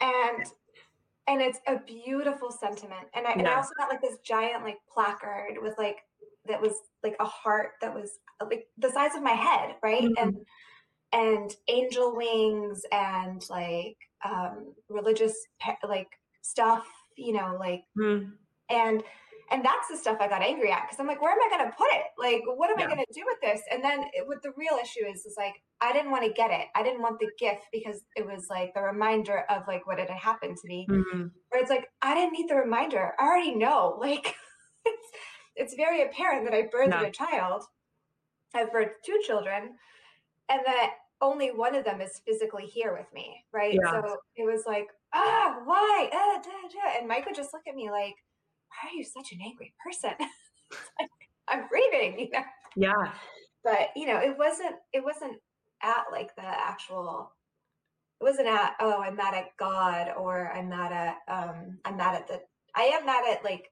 [0.00, 0.44] And
[1.28, 3.06] and it's a beautiful sentiment.
[3.14, 5.98] And I, and I also got like this giant like placard with like
[6.46, 6.72] that was
[7.04, 10.02] like a heart that was like the size of my head, right?
[10.02, 10.12] Mhm.
[10.18, 10.46] And
[11.12, 15.46] and angel wings and like um religious
[15.84, 16.08] like
[16.40, 18.32] stuff, you know, like Mm.
[18.70, 19.02] and
[19.50, 21.70] and that's the stuff I got angry at because I'm like, where am I going
[21.70, 22.04] to put it?
[22.16, 22.86] Like, what am Yeah.
[22.86, 23.60] I going to do with this?
[23.70, 26.50] And then it, what the real issue is is like, I didn't want to get
[26.50, 26.68] it.
[26.74, 30.08] I didn't want the gift because it was like the reminder of like what had
[30.08, 30.86] happened to me.
[30.88, 31.32] Mhm.
[31.50, 33.12] Where it's like, I didn't need the reminder.
[33.18, 33.98] I already know.
[34.00, 34.34] Like,
[34.86, 35.08] it's
[35.54, 37.08] it's very apparent that I birthed Yeah.
[37.08, 37.64] a child.
[38.54, 39.76] I've birthed two children,
[40.48, 43.74] and that only one of them is physically here with me, right?
[43.74, 44.00] Yeah.
[44.02, 46.08] So it was like, ah, why?
[46.12, 46.98] Uh, da, da.
[46.98, 48.14] And Mike would just look at me like,
[48.68, 50.12] why are you such an angry person?
[51.48, 52.44] I'm grieving, you know.
[52.76, 53.12] Yeah.
[53.64, 54.76] But you know, it wasn't.
[54.92, 55.36] It wasn't
[55.82, 57.32] at like the actual.
[58.20, 62.14] It wasn't at oh I'm mad at God or I'm mad at um I'm mad
[62.14, 62.40] at the
[62.74, 63.71] I am mad at like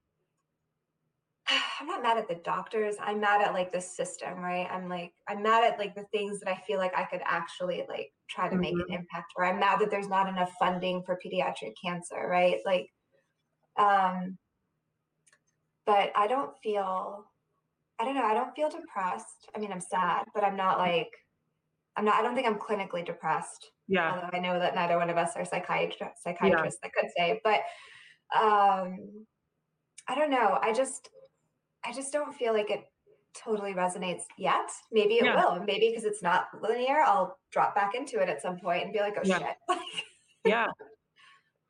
[1.81, 2.97] I'm not mad at the doctors.
[3.01, 4.69] I'm mad at like the system, right?
[4.71, 7.85] I'm like I'm mad at like the things that I feel like I could actually
[7.89, 8.95] like try to make an Mhm.
[9.01, 9.33] impact.
[9.37, 12.61] Or I'm mad that there's not enough funding for pediatric cancer, right?
[12.65, 12.89] Like,
[13.77, 14.39] um,
[15.87, 17.25] but I don't feel,
[17.99, 19.49] I don't know, I don't feel depressed.
[19.55, 21.11] I mean, I'm sad, but I'm not like,
[21.97, 22.17] I'm not.
[22.17, 24.15] I don't think I'm clinically depressed Yeah.
[24.15, 27.61] although I know that neither one of us are psychiatri- psychiatrists, I could say, but
[28.39, 29.27] um,
[30.09, 30.59] I don't know.
[30.63, 31.11] I just,
[31.85, 32.85] I just don't feel like it
[33.35, 34.71] totally resonates yet.
[34.91, 35.37] Maybe it Yeah.
[35.37, 35.63] will.
[35.65, 39.01] Maybe because it's not linear, I'll drop back into it at some point and be
[39.01, 39.39] like, oh Yeah.
[39.39, 39.57] shit.
[40.47, 40.69] Yeah.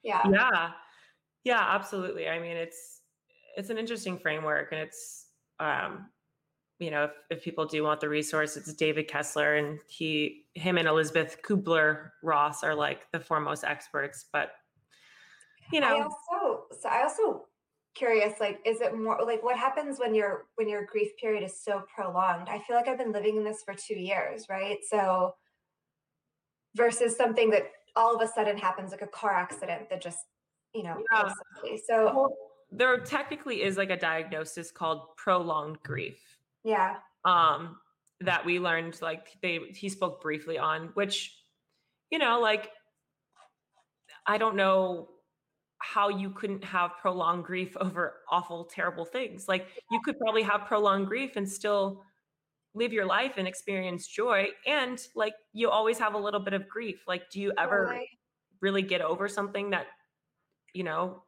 [0.03, 0.23] yeah.
[0.31, 0.70] Yeah.
[1.42, 2.29] Yeah, absolutely.
[2.29, 3.01] I mean, it's
[3.57, 5.27] it's an interesting framework and it's
[5.59, 6.09] um
[6.79, 10.79] you know, if, if people do want the resource, it's David Kessler and he him
[10.79, 14.53] and Elizabeth Kubler Ross are like the foremost experts, but
[15.73, 17.46] you I know, also, so I also
[17.94, 21.62] curious, like, is it more like what happens when your when your grief period is
[21.62, 22.48] so prolonged?
[22.48, 24.79] I feel like I've been living in this for two years, right?
[24.88, 25.35] So
[26.76, 27.64] versus something that
[27.96, 30.18] all of a sudden happens, like a car accident that just,
[30.74, 31.33] you know, Yeah.
[31.88, 32.37] So well,
[32.70, 36.20] there technically is like a diagnosis called prolonged grief.
[36.64, 37.76] yeah, um
[38.20, 41.37] that we learned like they he spoke briefly on which
[42.11, 42.70] you know like
[44.26, 45.09] i don't know
[45.81, 50.66] how you couldn't have prolonged grief over awful terrible things like you could probably have
[50.66, 52.03] prolonged grief and still
[52.75, 56.69] live your life and experience joy and like you always have a little bit of
[56.69, 57.99] grief like do you ever
[58.61, 59.87] really get over something that
[60.75, 61.23] you know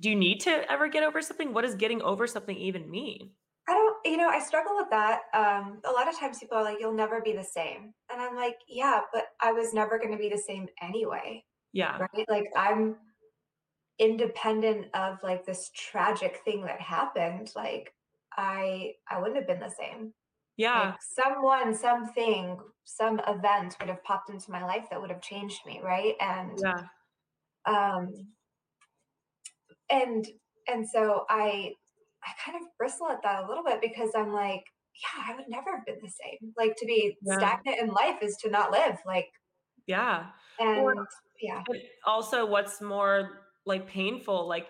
[0.00, 3.30] do you need to ever get over something what does getting over something even mean
[3.68, 5.20] I don't, you know, I struggle with that.
[5.32, 7.94] Um, a lot of times people are like, you'll never be the same.
[8.10, 11.44] And I'm like, yeah, but I was never going to be the same anyway.
[11.72, 12.96] yeah right like i'm
[14.00, 17.92] independent of like this tragic thing that happened like
[18.36, 20.12] i i wouldn't have been the same.
[20.56, 20.90] Yeah.
[20.90, 25.60] Like someone something some event would have popped into my life that would have changed
[25.66, 26.14] me right?
[26.20, 26.82] And yeah.
[27.66, 28.08] um
[29.90, 30.26] and
[30.66, 31.72] and so i
[32.24, 34.64] i kind of bristle at that a little bit because i'm like
[35.02, 36.52] yeah i would never have been the same.
[36.56, 37.36] Like to be Yeah.
[37.38, 39.28] stagnant in life is to not live like
[39.86, 40.26] yeah.
[40.58, 41.06] And
[41.40, 41.62] yeah.
[41.66, 44.68] But also, what's more like painful, like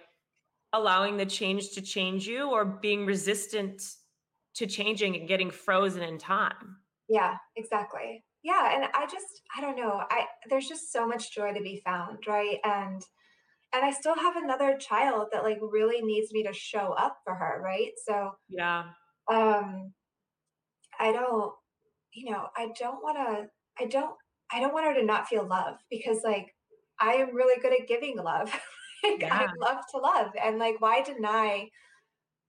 [0.73, 3.83] allowing the change to change you or being resistant
[4.55, 6.79] to changing and getting frozen in time?
[7.09, 8.25] Yeah, exactly.
[8.43, 10.03] Yeah, and I just I don't know.
[10.11, 12.59] I there's just so much joy to be found, right?
[12.65, 13.03] And
[13.73, 17.35] and I still have another child that like really needs me to show up for
[17.37, 17.93] her, right?
[18.07, 18.95] So, Yeah.
[19.31, 19.95] um
[20.99, 21.55] I don't
[22.13, 23.51] you know, I don't want to
[23.83, 24.17] I don't
[24.53, 26.55] I don't want her to not feel love because like
[27.01, 28.53] I am really good at giving love.
[29.05, 31.69] like I love to love and like why deny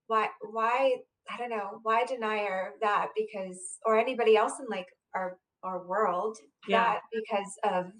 [0.07, 0.95] why why
[1.29, 5.87] I don't know why deny her that because or anybody else in like our our
[5.87, 6.37] world
[6.67, 6.83] Yeah.
[6.83, 7.91] that because of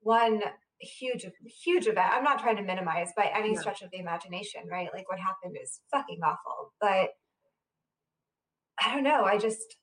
[0.00, 0.42] one
[0.80, 1.26] huge
[1.62, 2.10] huge event.
[2.10, 3.60] I'm not trying to minimize by any Yeah.
[3.60, 4.88] stretch of the imagination, right?
[4.94, 7.10] Like what happened is fucking awful, but
[8.82, 9.24] I don't know.
[9.24, 9.76] I just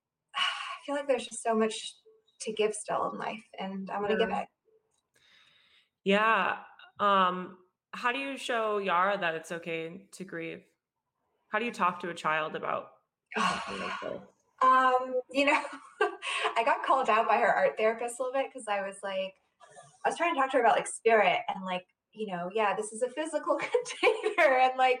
[0.34, 0.40] I
[0.84, 1.94] feel like there's just so much
[2.40, 4.46] to give still in life, and I want to give it.
[6.04, 6.56] Yeah.
[6.98, 7.56] Um,
[7.92, 10.62] how do you show Yara that it's okay to grieve?
[11.48, 12.88] How do you talk to a child about
[13.36, 14.20] something like this?
[14.62, 15.60] um, you know,
[16.56, 19.32] I got called out by her art therapist a little bit because I was like,
[20.04, 22.74] I was trying to talk to her about like spirit and like, you know, yeah,
[22.74, 25.00] this is a physical container and like,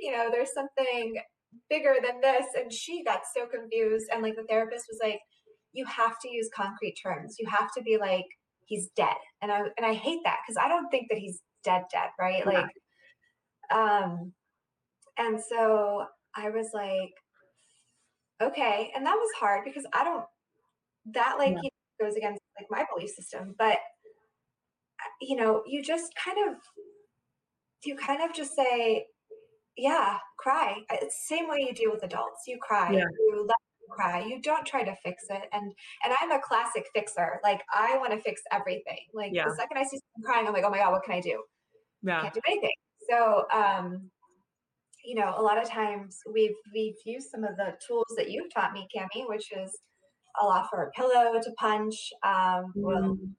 [0.00, 1.16] you know, there's something
[1.70, 2.46] bigger than this.
[2.56, 4.06] And she got so confused.
[4.12, 5.20] And like the therapist was like,
[5.72, 7.36] you have to use concrete terms.
[7.38, 8.24] You have to be like,
[8.68, 9.16] he's dead.
[9.42, 12.42] And I and I hate that because I don't think that he's dead dead, right?
[12.46, 12.52] Yeah.
[12.52, 12.72] Like
[13.74, 14.32] um
[15.18, 17.12] and so I was like,
[18.40, 18.92] okay.
[18.94, 20.24] And that was hard because I don't
[21.14, 21.62] that like Yeah.
[21.62, 23.54] you know, goes against like my belief system.
[23.58, 23.78] But
[25.20, 26.56] you know, you just kind of
[27.84, 29.06] you kind of just say,
[29.76, 30.82] yeah, cry.
[30.90, 32.42] Uh, It's the same way you deal with adults.
[32.46, 32.90] You cry.
[32.92, 33.04] Yeah.
[33.18, 33.56] You let
[33.88, 34.24] cry.
[34.24, 35.42] You don't try to fix it.
[35.52, 35.72] And
[36.04, 37.40] and I'm a classic fixer.
[37.42, 38.98] Like I want to fix everything.
[39.14, 41.20] Like the second I see someone crying, I'm like, oh my God, what can I
[41.20, 41.42] do?
[42.02, 42.18] Yeah.
[42.18, 42.70] I Can't do anything.
[43.10, 44.10] So um,
[45.04, 48.52] you know, a lot of times we've we've used some of the tools that you've
[48.52, 49.72] taught me, Cami, which is
[50.40, 51.94] I'll offer a pillow to punch.
[52.22, 53.34] Um, we'll Mm,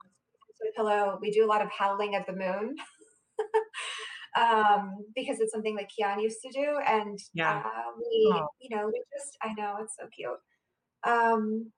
[0.60, 1.18] to a pillow.
[1.20, 2.76] We do a lot of howling at the moon
[4.40, 7.62] um, because it's something that Keon used to do, and yeah.
[7.64, 10.30] uh, we, Oh, you know, we just I know it's so cute.
[11.06, 11.70] Um,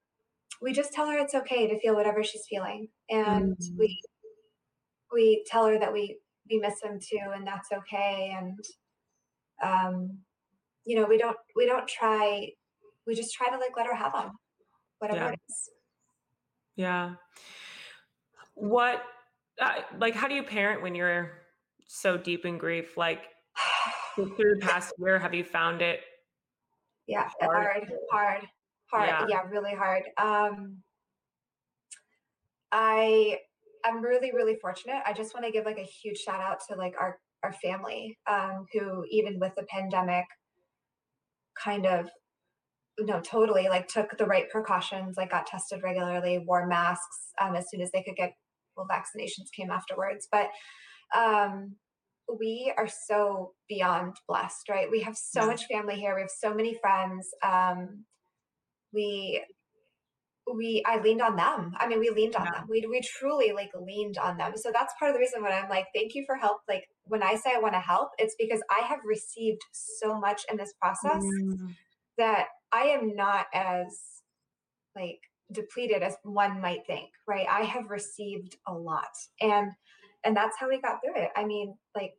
[0.61, 4.01] we just tell her it's okay to feel whatever she's feeling, and mm, we
[5.13, 6.19] we tell her that we
[6.51, 8.59] we miss him too, and that's okay, and
[9.63, 10.19] um,
[10.85, 12.49] you know, we don't we don't try.
[13.07, 14.31] We just try to like let her have them,
[14.99, 15.31] whatever yeah.
[15.31, 15.71] it is.
[16.77, 17.15] Yeah.
[18.55, 19.03] What,
[19.61, 21.42] uh, like, how do you parent when you're
[21.93, 22.97] so deep in grief?
[22.97, 23.23] Like,
[24.15, 26.01] through the past year, have you found it
[27.07, 27.55] Yeah, hard?
[27.55, 28.47] hard, hard,
[28.91, 29.09] hard.
[29.09, 29.27] Yeah.
[29.29, 30.05] Yeah, really hard.
[30.19, 30.79] Um,
[32.71, 33.39] I
[33.85, 35.03] I'm really, really fortunate.
[35.07, 38.19] I just want to give like a huge shout out to like our our family,
[38.31, 40.25] um, who even with the pandemic,
[41.63, 42.09] kind of
[43.01, 47.69] no, totally like took the right precautions, like got tested regularly, wore masks um, as
[47.71, 48.33] soon as they could get.
[48.77, 50.49] Well, vaccinations came afterwards, but
[51.15, 51.77] um,
[52.29, 54.91] we are so beyond blessed, right?
[54.91, 56.15] We have so much family here.
[56.15, 57.29] We have so many friends.
[57.43, 58.05] Um,
[58.93, 59.45] we
[60.53, 61.75] we I leaned on them.
[61.79, 62.53] I mean, we leaned on Yeah.
[62.53, 62.67] them.
[62.69, 64.53] We we truly like leaned on them.
[64.57, 66.59] So that's part of the reason when I'm like, thank you for help.
[66.69, 70.43] Like when I say I want to help, it's because I have received so much
[70.51, 71.77] in this process Mm,
[72.19, 73.87] that I am not as
[74.97, 75.21] like
[75.53, 77.47] depleted as one might think, right?
[77.51, 79.11] I have received a lot.
[79.41, 79.73] And
[80.25, 81.31] and that's how we got through it.
[81.37, 82.15] I mean, like,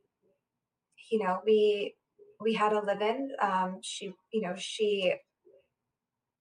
[1.10, 1.94] you know, we
[2.40, 3.30] we had a live-in.
[3.40, 5.14] Um, she, you know, she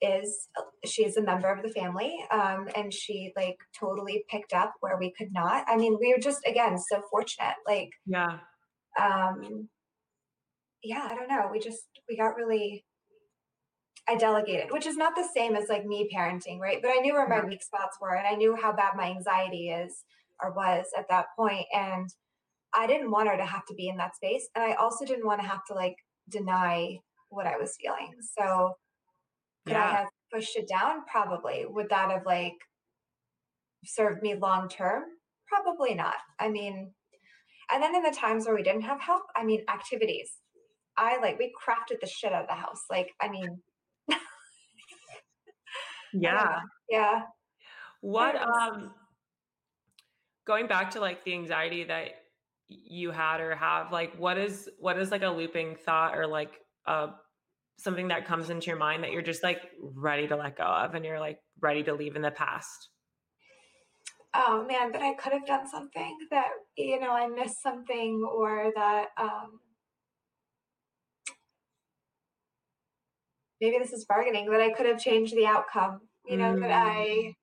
[0.03, 0.49] is
[0.85, 4.97] she is a member of the family um and she like totally picked up where
[4.97, 8.37] we could not i mean we were just again so fortunate like yeah.
[8.99, 9.69] um
[10.83, 12.83] yeah i don't know we just we got really
[14.09, 17.13] i delegated which is not the same as like me parenting right but i knew
[17.13, 20.03] where my weak spots were and i knew how bad my anxiety is
[20.41, 22.09] or was at that point and
[22.73, 25.25] i didn't want her to have to be in that space and i also didn't
[25.25, 25.95] want to have to like
[26.29, 26.97] deny
[27.29, 28.73] what i was feeling so
[29.67, 32.55] could i have pushed it down probably would that have like
[33.85, 35.03] served me long term?
[35.47, 36.15] Probably not.
[36.39, 36.91] I mean,
[37.71, 40.31] and then in the times where we didn't have help, I mean, activities.
[40.97, 42.83] I like we crafted the shit out of the house.
[42.89, 43.59] Like, I mean,
[44.11, 44.19] I.
[46.13, 46.59] Yeah.
[46.89, 47.21] Yeah,
[48.01, 48.93] What, um,
[50.45, 52.09] going back to like the anxiety that
[52.67, 56.53] you had or have, like, what is, what is like a looping thought or like,
[56.87, 57.07] uh,
[57.79, 60.93] something that comes into your mind that you're just like ready to let go of
[60.93, 62.89] and you're like ready to leave in the past?
[64.35, 68.71] Oh man, but I could have done something that you know I missed something or
[68.75, 69.59] that um,
[73.61, 76.01] maybe this is bargaining that I could have changed the outcome.
[76.25, 77.35] You know that Mm, I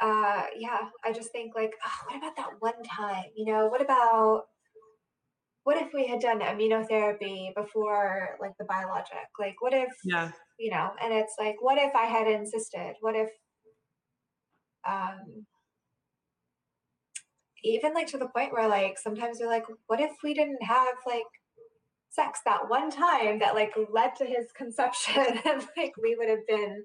[0.00, 3.24] uh yeah I just think like oh, what about that one time?
[3.34, 4.44] You know what about
[5.66, 9.26] what if we had done immunotherapy before like the biologic?
[9.36, 10.30] Like what if, yeah.
[10.60, 12.94] you know, and it's like what if I had insisted?
[13.00, 13.30] What if
[14.88, 15.44] um
[17.64, 20.94] even like to the point where like sometimes you're like what if we didn't have
[21.04, 21.24] like
[22.10, 26.46] sex that one time that like led to his conception and like we would have
[26.46, 26.84] been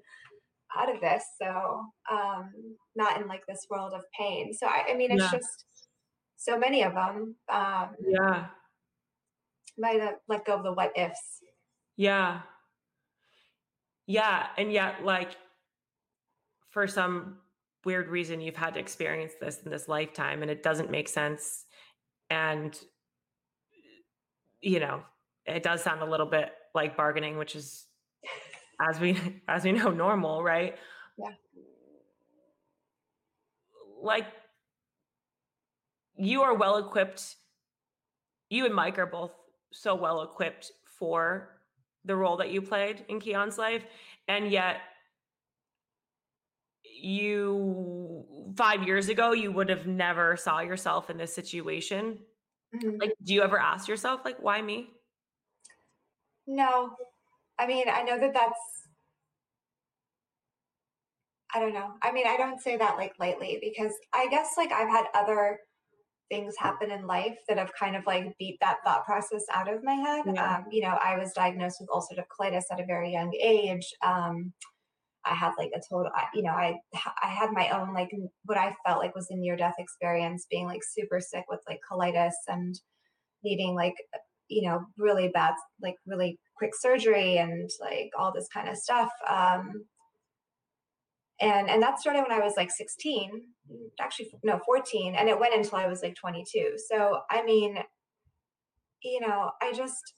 [0.78, 2.52] out of this so um
[2.94, 5.30] not in like this world of pain so i, I mean it's Yeah.
[5.38, 5.66] just
[6.36, 8.46] so many of them um Yeah.
[9.78, 11.40] might have let go of the what ifs
[11.96, 12.42] Yeah.
[14.06, 14.48] Yeah.
[14.56, 15.36] And yet, like,
[16.70, 17.38] for some
[17.84, 21.66] weird reason, you've had to experience this in this lifetime and it doesn't make sense.
[22.30, 22.78] And,
[24.60, 25.02] you know,
[25.46, 27.86] it does sound a little bit like bargaining, which is,
[28.88, 29.18] as we
[29.48, 30.76] as we know, normal, right?
[31.18, 31.28] Yeah.
[34.02, 34.26] Like,
[36.16, 37.36] you are well equipped.
[38.50, 39.32] You and Mike are both
[39.72, 41.60] so well equipped for
[42.04, 43.84] the role that you played in Keon's life,
[44.28, 44.80] and yet
[46.84, 48.24] you
[48.56, 52.18] 5 years ago, you would have never saw yourself in this situation.
[52.74, 53.00] Mhm.
[53.00, 54.90] Like, do you ever ask yourself, like, "Why me?"
[56.46, 56.96] No.
[57.58, 58.58] I mean, I know that that's
[61.54, 61.94] I don't know.
[62.02, 65.58] I mean, I don't say that, like, lightly because I guess, like, I've had other
[66.30, 69.84] things happen in life that have kind of, like, beat that thought process out of
[69.84, 70.24] my head.
[70.26, 70.56] Yeah.
[70.58, 73.86] Um, you know, I was diagnosed with ulcerative colitis at a very young age.
[74.04, 74.52] Um,
[75.24, 76.76] I had, like, a total you know, I
[77.22, 78.10] I had my own, like,
[78.46, 82.34] what I felt like was a near-death experience being, like, super sick with, like, colitis
[82.48, 82.74] and
[83.44, 83.94] needing, like,
[84.52, 89.10] you know, really bad like, really quick surgery and, like, all this kinda stuff.
[89.28, 89.86] Um
[91.40, 95.38] and and that started when I was, like, 16, mm, actually, no, 14, and it
[95.38, 96.76] went until I was, like, 22.
[96.88, 97.78] So, I mean,
[99.02, 100.14] you know, I just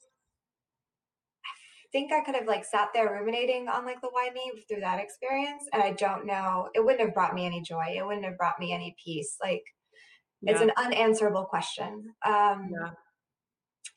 [1.91, 4.99] think I could have, like, sat there ruminating on, like, the why me through that
[4.99, 8.37] experience, and I don't know it wouldn't have brought me any joy, it wouldn't have
[8.37, 9.63] brought me any peace, like,
[10.47, 12.15] it's an unanswerable question.
[12.25, 12.95] Um, Yeah.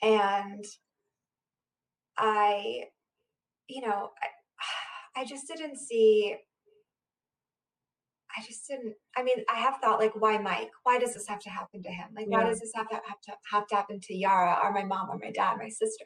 [0.02, 0.64] And
[2.16, 2.84] I
[3.68, 4.28] you know, I
[5.22, 6.36] I just didn't see
[8.36, 10.70] I just didn't I mean, I have thought, like, "Why Mike?
[10.84, 12.10] Why does this have to happen to him?
[12.14, 14.84] Like, why does this have to have to have to happen to Yara or my
[14.84, 16.04] mom or my dad, my sister?"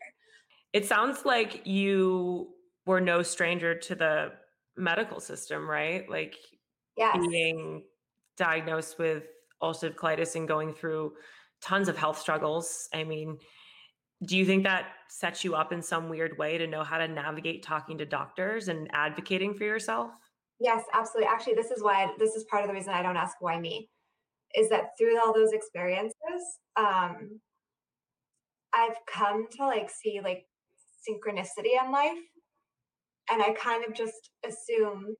[0.73, 2.55] It sounds like you
[2.87, 4.33] were no stranger to the
[4.77, 6.09] medical system, right?
[6.09, 6.37] Like,
[6.97, 7.27] Yes.
[7.31, 7.87] being
[8.37, 9.25] diagnosed with
[9.63, 11.17] ulcerative colitis and going through
[11.63, 12.89] tons of health struggles.
[12.95, 13.39] I mean,
[14.25, 17.09] do you think that sets you up in some weird way to know how to
[17.09, 20.11] navigate talking to doctors and advocating for yourself?
[20.61, 21.29] Yes, absolutely.
[21.29, 23.91] Actually, this is why this is part of the reason I don't ask why me,
[24.55, 26.15] is that through all those experiences,
[26.77, 27.41] um,
[28.73, 30.47] I've come to, like, see, like,
[31.09, 32.19] synchronicity in life,
[33.31, 35.17] and I kind of just assumed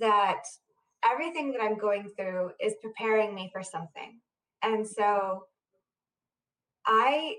[0.00, 0.42] that
[1.04, 4.20] everything that I'm going through is preparing me for something.
[4.62, 5.44] And so
[6.86, 7.36] I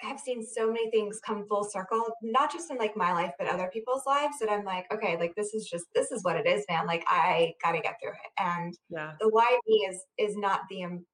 [0.00, 3.48] have seen so many things come full circle, not just in, like, my life, but
[3.48, 6.46] other people's lives that I'm like, "Okay, like, this is just this is what it
[6.46, 9.18] is, man, like, I gotta get through it." And Yeah.
[9.20, 11.06] the why me is is not the, um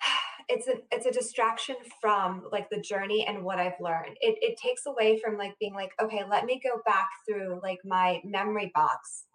[0.48, 4.16] it's a it's a distraction from, like, the journey and what I've learned.
[4.20, 7.78] It it takes away from, like, being like, "Okay, let me go back through, like,
[7.84, 9.26] my memory box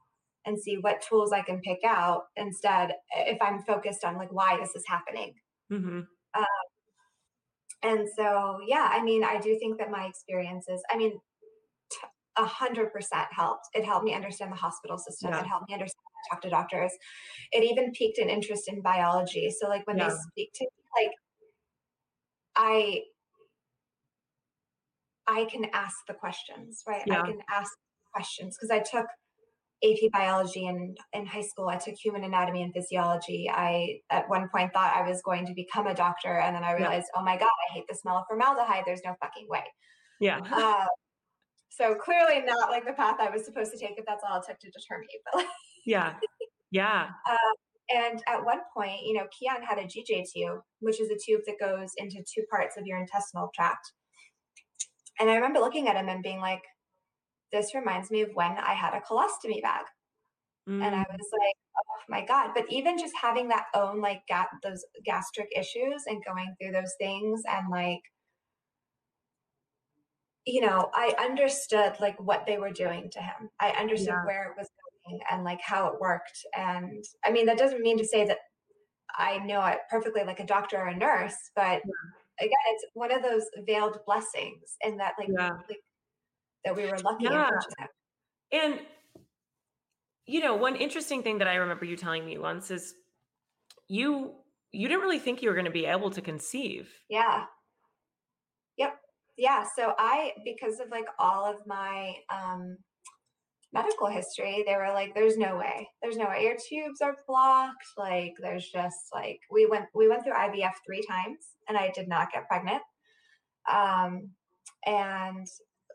[0.45, 4.57] and see what tools I can pick out instead if I'm focused on, like, why
[4.59, 5.35] this is happening."
[5.69, 6.07] Mhm.
[6.35, 6.45] Um,
[7.89, 11.13] and so, yeah, I mean, I do think that my experiences I mean,
[11.91, 11.97] t
[12.37, 13.65] 100% helped.
[13.77, 16.49] It helped me understand the hospital system, it helped me understand how to talk to
[16.49, 16.93] doctors.
[17.55, 20.69] It even piqued an interest in biology, so, like, when they speak to me,
[20.99, 21.13] like
[22.55, 23.03] I
[25.27, 27.03] I can ask the questions, right?
[27.11, 27.71] I can ask
[28.13, 29.07] questions because I took
[29.85, 33.49] AP Biology in in high school, I took Human Anatomy and Physiology.
[33.51, 36.75] I, at one point, thought I was going to become a doctor, and then I
[36.77, 36.89] Yeah.
[36.89, 39.63] realized, "Oh my god, I hate the smell of formaldehyde, there's no fucking way."
[40.19, 40.39] Yeah.
[40.51, 40.87] Uh,
[41.69, 44.45] so clearly not, like, the path I was supposed to take if that's all it
[44.47, 45.47] took to deter me, but, like
[45.85, 46.19] Yeah.
[46.71, 47.11] Yeah.
[47.29, 47.55] Um,
[47.89, 51.41] and at one point, you know, Keon had a GJ tube, which is a tube
[51.47, 53.93] that goes into 2 parts of your intestinal tract.
[55.19, 56.63] And I remember looking at him and being like,
[57.55, 59.85] "This reminds me of when I had a colostomy bag."
[60.81, 61.19] And I Mm.
[61.19, 61.55] was like,
[61.99, 64.23] "Oh my god." But even just having that own, like,
[64.63, 68.01] those gastric issues and going through those things and, like
[70.47, 73.49] you know, I understood, like, what they were doing to him.
[73.59, 74.25] I understood Yeah.
[74.25, 74.69] where it was
[75.07, 78.39] going and, like, how it worked, and I mean, that doesn't mean to say that
[79.17, 82.15] I know it perfectly like a doctor or a nurse, but Yeah.
[82.39, 85.65] again, it's one of those veiled blessings in that, like Yeah.
[85.69, 85.81] like,
[86.65, 87.49] that we were lucky Yeah.
[88.51, 88.81] And
[90.27, 92.95] you know, one interesting thing that I remember you telling me once is
[93.87, 94.35] you
[94.71, 96.91] you didn't really think you were gonna be able to conceive.
[97.09, 97.45] Yeah.
[98.77, 98.99] Yep.
[99.37, 102.77] Yeah, so I because of, like, all of my, um,
[103.73, 105.89] medical history, they were like, "There's no way.
[106.01, 106.43] There's no way.
[106.43, 111.03] Your tubes are blocked." Like, there's just, like we went we went through IVF 3
[111.07, 112.83] times, and I did not get pregnant.
[113.71, 114.31] Um,
[114.85, 115.47] and,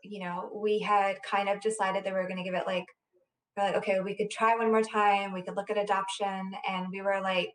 [0.03, 2.85] you know, we had kind of decided that we were gonna give it, like
[3.57, 6.87] we're like, "Okay, we could try one more time, we could look at adoption," and
[6.91, 7.53] we were like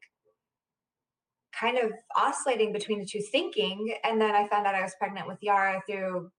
[1.58, 5.26] kind of oscillating between the two thinking and then i found out i was pregnant
[5.26, 6.30] with yara through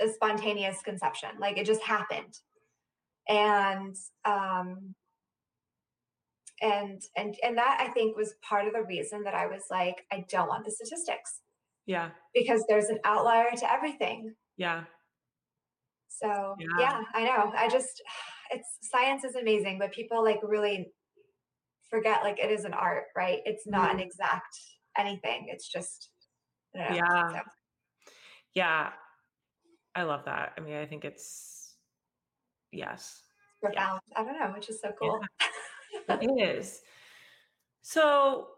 [0.00, 2.34] a spontaneous conception like it just happened
[3.28, 3.94] and
[4.24, 4.94] um
[6.60, 10.04] and and and that i think was part of the reason that i was like
[10.12, 11.40] i don't want the statistics
[11.86, 12.10] Yeah.
[12.34, 14.84] because there's an outlier to everything Yeah.
[16.08, 16.66] So Yeah.
[16.78, 18.02] yeah i know i just
[18.50, 20.92] it's science is amazing but people like really
[21.90, 24.06] forget like it is an art right it's not an Mhm.
[24.06, 24.56] exact
[24.98, 26.10] anything it's just
[26.74, 27.28] know Yeah.
[27.32, 27.40] so
[28.54, 28.92] Yeah.
[29.94, 30.52] I love that.
[30.58, 31.76] I mean, I think it's
[32.72, 33.22] yes.
[33.72, 33.98] Yeah.
[34.14, 34.94] i don't know which is so Yeah.
[34.98, 35.20] cool
[36.20, 36.82] It is.
[37.82, 38.48] So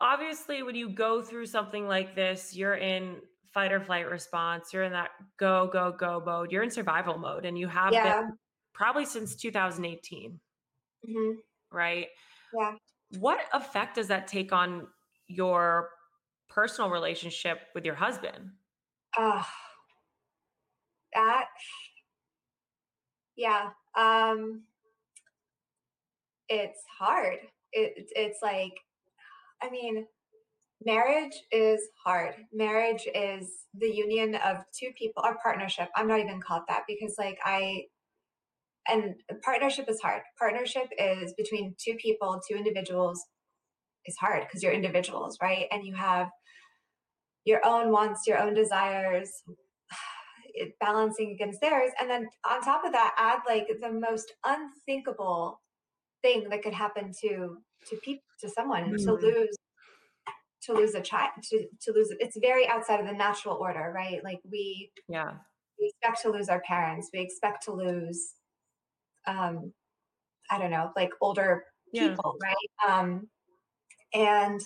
[0.00, 3.20] obviously when you go through something like this, you're in
[3.54, 7.44] fight or flight response, you're in that go, go, go mode, you're in survival mode,
[7.46, 8.14] and you have been
[8.74, 10.40] probably since 2018,
[11.06, 11.34] hmm
[11.70, 12.08] right?
[12.52, 12.76] yeah.
[13.18, 14.88] What effect does that take on
[15.26, 15.90] your
[16.48, 18.52] personal relationship with your husband?
[19.16, 19.44] uh
[21.14, 21.48] that
[23.36, 24.64] yeah um
[26.48, 27.38] it's hard.
[27.72, 28.72] It, it's like
[29.62, 30.06] i mean
[30.84, 32.34] marriage is hard.
[32.52, 35.88] Marriage is the union of two people or partnership.
[35.96, 37.84] I'm not even called that because like i
[38.88, 39.14] and
[39.44, 40.22] partnership is hard.
[40.38, 43.24] Partnership is between two people two individuals
[44.06, 45.66] is hard because you're individuals right?
[45.72, 46.28] And you have
[47.44, 49.30] your own wants your own desires
[50.54, 51.92] it, balancing against theirs.
[52.00, 55.60] And then on top of that add like the most unthinkable
[56.22, 57.58] thing that could happen to
[57.88, 59.56] to people to someone to Mm, lose
[60.64, 64.22] to lose a child to, to lose it's very outside of the natural order right
[64.24, 65.32] like we yeah.
[65.78, 68.32] we expect to lose our parents we expect to lose
[69.26, 69.72] um
[70.50, 72.10] i don't know like older Yeah.
[72.10, 73.28] people right um
[74.14, 74.60] and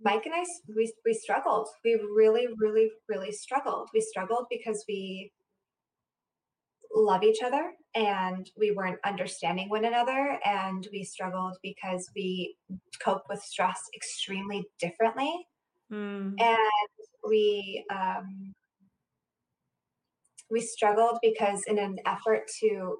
[0.00, 0.44] mike and i
[0.76, 5.32] we, we struggled we really really really struggled we struggled because we
[6.94, 12.56] love each other and we weren't understanding one another and we struggled because we
[13.02, 15.32] cope with stress extremely differently.
[15.92, 16.58] Mm, and
[17.28, 18.54] we um,
[20.50, 22.98] we struggled because in an effort to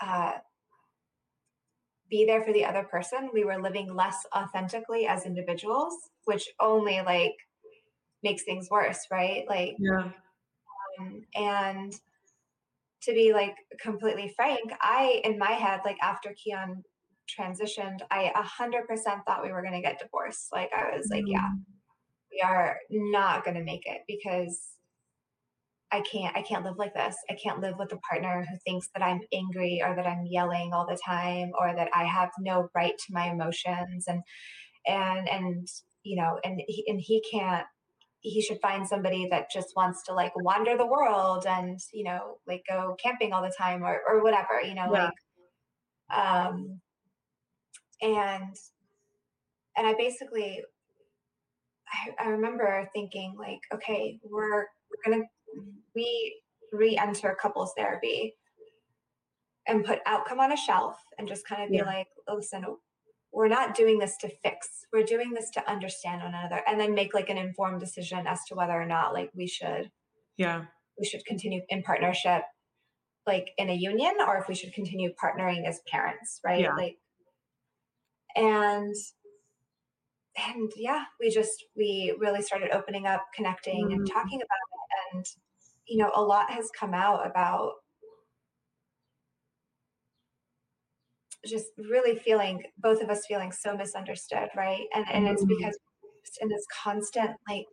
[0.00, 0.32] uh,
[2.10, 5.94] be there for the other person we were living less authentically as individuals
[6.24, 7.34] which only like
[8.22, 9.44] makes things worse right?
[9.48, 10.10] Like yeah.
[11.00, 11.94] um, and
[13.02, 16.82] to be like completely frank i in my head like after keon
[17.38, 21.48] transitioned i 100% thought we were going to get divorced like i was like yeah
[21.48, 21.64] Mm,
[22.32, 24.58] we are not going to make it because
[25.92, 27.14] I can't I can't live like this.
[27.30, 30.72] I can't live with a partner who thinks that I'm angry or that I'm yelling
[30.72, 34.22] all the time or that I have no right to my emotions and
[34.86, 35.68] and and
[36.02, 37.66] you know and he, and he can't
[38.22, 42.38] he should find somebody that just wants to like wander the world and you know
[42.46, 45.10] like go camping all the time or or whatever you know yeah.
[45.10, 45.12] like
[46.16, 46.80] um
[48.00, 48.56] and
[49.76, 50.62] and I basically
[51.88, 55.24] I, I remember thinking like okay we're we're gonna
[55.94, 56.40] we
[56.72, 58.34] re-enter couples therapy
[59.66, 61.84] and put outcome on a shelf and just kind of be Yeah.
[61.84, 62.64] like listen
[63.32, 66.94] we're not doing this to fix we're doing this to understand one another and then
[66.94, 69.90] make like an informed decision as to whether or not like we should
[70.36, 70.64] Yeah.
[70.98, 72.42] we should continue in partnership
[73.26, 76.74] like in a union or if we should continue partnering as parents right Yeah.
[76.74, 76.98] like
[78.36, 78.94] and
[80.48, 84.68] and yeah we just we really started opening up connecting and Mm, talking about
[85.12, 85.26] it and
[85.86, 87.72] you know a lot has come out about
[91.46, 94.86] just really feeling both of us feeling so misunderstood right?
[94.94, 97.66] And and it's mm, because we're in this constant like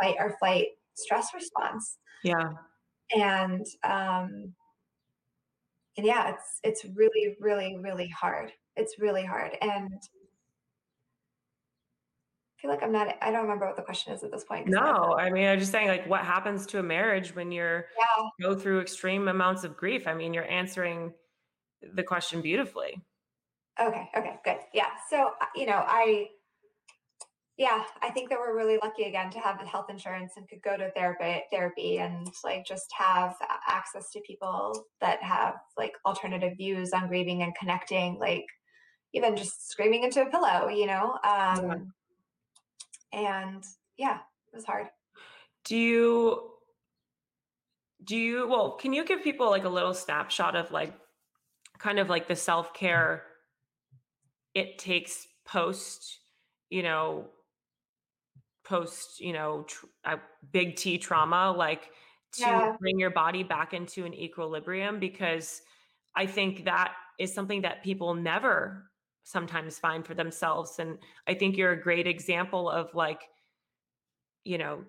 [0.00, 1.98] fight or flight stress response.
[2.22, 2.52] Yeah.
[3.14, 4.54] and um
[5.96, 8.52] and yeah it's it's really really really hard.
[8.76, 9.56] It's really hard.
[9.60, 9.92] And
[12.58, 14.66] i feel like i'm not i don't remember what the question is at this point
[14.66, 18.28] No, I mean, I'm just saying, like, what happens to a marriage when you're yeah.
[18.40, 20.06] go through extreme amounts of grief?
[20.06, 21.12] I mean, you're answering
[21.92, 23.00] the question beautifully.
[23.80, 26.26] okay okay good yeah so uh, you know i
[27.56, 30.62] yeah i think that we're really lucky again to have the health insurance and could
[30.62, 33.34] go to therapy therapy and like just have
[33.68, 38.46] access to people that have like alternative views on grieving and connecting like
[39.12, 41.52] even just screaming into a pillow you know Yeah.
[41.58, 41.92] um
[43.12, 43.64] and
[43.96, 44.18] yeah
[44.52, 44.86] it was hard
[45.64, 46.50] Do you
[48.02, 50.92] do you well, can you give people like a little snapshot of like
[51.78, 53.26] kind of like the self-care
[54.54, 56.20] it takes post,
[56.70, 57.30] you know,
[58.64, 60.20] post, you know, tr- a
[60.50, 61.92] big T trauma, like
[62.32, 62.76] to Yeah.
[62.78, 65.62] bring your body back into an equilibrium because
[66.16, 68.90] I think that is something that people never
[69.24, 70.78] sometimes find for themselves.
[70.78, 73.28] And I think you're a great example of like,
[74.44, 74.84] you know,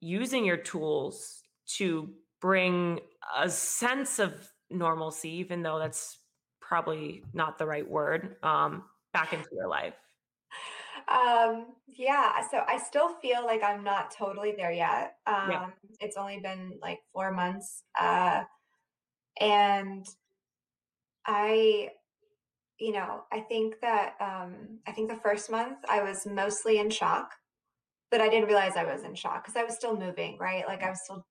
[0.00, 3.00] using your tools to bring
[3.36, 6.18] a sense of normalcy, even though that's
[6.66, 9.94] probably not the right word, um, back into your life.
[11.08, 15.16] Um, yeah, so I still feel like I'm not totally there yet.
[15.26, 15.64] Yeah.
[15.64, 18.44] Um, it's only been like 4 months, uh,
[19.40, 20.06] and
[21.26, 21.90] I
[22.78, 26.90] you know, I think that, um, I think the first month I was mostly in
[26.90, 27.30] shock,
[28.10, 30.66] but I didn't realize I was in shock because I was still moving, right?
[30.66, 31.24] Like I was still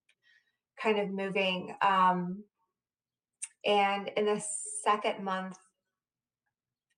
[0.82, 1.76] kind of moving.
[1.82, 2.44] Um,
[3.66, 4.44] and in the
[4.84, 5.58] second month,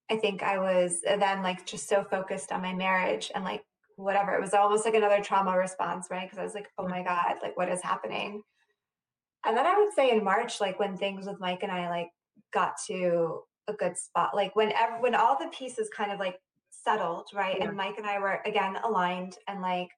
[0.09, 3.63] I think I was then like just so focused on my marriage and like
[3.97, 4.33] whatever.
[4.33, 6.23] It was almost like another trauma response, right?
[6.23, 8.41] Because I was like, oh my God, like what is happening?
[9.45, 12.09] And then I would say in March, like when things with Mike and I like
[12.53, 16.37] got to a good spot, like when ev- when all the pieces kind of like
[16.69, 17.57] settled, right?
[17.59, 17.67] Yeah.
[17.67, 19.89] And Mike and I were again aligned, and like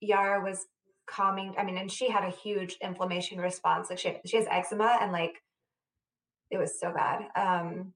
[0.00, 0.66] Yara was
[1.06, 1.54] calming.
[1.58, 3.90] I mean, and she had a huge inflammation response.
[3.90, 5.42] Like she she has eczema, and like
[6.54, 7.28] it was so bad.
[7.36, 7.92] Um,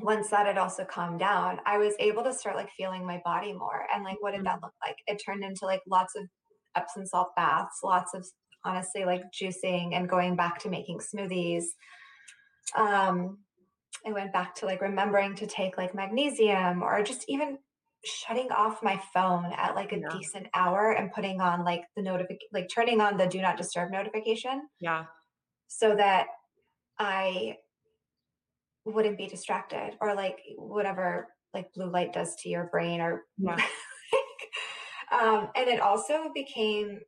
[0.00, 3.52] once that had also calmed down, I was able to start like feeling my body
[3.52, 3.86] more.
[3.94, 4.62] And like, what did that Mhm.
[4.62, 4.96] look like?
[5.06, 6.28] It turned into like lots of
[6.74, 8.26] Epsom salt baths, lots of
[8.64, 11.64] honestly like juicing and going back to making smoothies.
[12.74, 13.38] Um,
[14.06, 17.58] I went back to like remembering to take like magnesium or just even
[18.04, 20.08] shutting off my phone at like a Yeah.
[20.10, 23.90] decent hour and putting on like the notification, like turning on the do not disturb
[23.92, 25.06] notification Yeah.
[25.68, 26.26] so that
[26.98, 27.58] I
[28.84, 33.56] wouldn't be distracted or like whatever like blue light does to your brain or Yeah.
[35.12, 37.00] um and it also became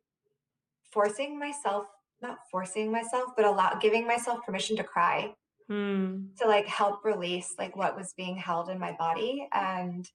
[0.91, 1.85] forcing myself
[2.21, 5.33] not forcing myself but allow giving myself permission to cry
[5.69, 6.27] Hmm.
[6.39, 10.09] to like help release like what was being held in my body and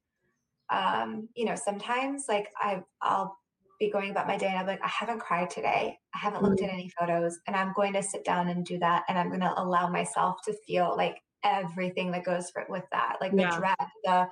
[0.71, 3.37] um you know sometimes like i i'll
[3.79, 6.63] be going about my day and i'm like i haven't cried today i haven't looked
[6.63, 6.73] at Mm.
[6.73, 9.61] any photos and i'm going to sit down and do that and i'm going to
[9.63, 13.57] allow myself to feel like everything that goes for, with that like the Yeah.
[13.59, 14.29] dread the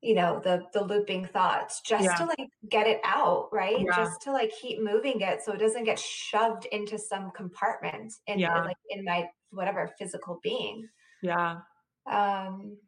[0.00, 2.14] you know the the looping thoughts just Yeah.
[2.16, 3.96] to like get it out right Yeah.
[3.96, 8.40] just to like keep moving it so it doesn't get shoved into some compartment in
[8.40, 8.62] Yeah.
[8.62, 10.88] like in my whatever physical being
[11.22, 11.60] Yeah.
[12.10, 12.78] um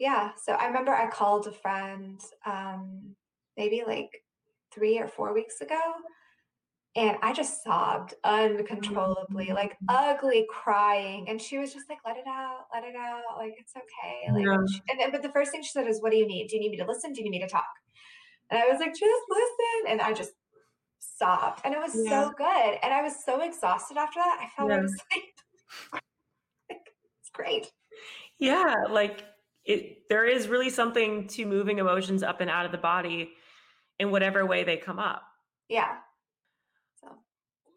[0.00, 3.14] yeah so i remember i called a friend um
[3.56, 4.24] maybe like
[4.72, 5.80] three or four weeks ago
[6.96, 9.86] and i just sobbed uncontrollably like Mm.
[9.90, 13.72] ugly crying and she was just like let it out let it out like it's
[13.76, 14.54] okay like Yeah.
[14.54, 16.48] and, she, and then- but the first thing she said is what do you need
[16.48, 17.68] do you need me to listen do you need me to talk
[18.50, 20.32] and i was like just listen and i just
[20.98, 22.24] sobbed and it was Yeah.
[22.24, 24.80] so good and i was so exhausted after that i fell Yeah.
[24.84, 25.24] asleep
[26.68, 27.70] it's great
[28.38, 28.84] Yeah.
[28.90, 29.24] Like
[29.64, 33.30] it, there is really something to moving emotions up and out of the body
[33.98, 35.22] in whatever way they come up.
[35.68, 35.96] yeah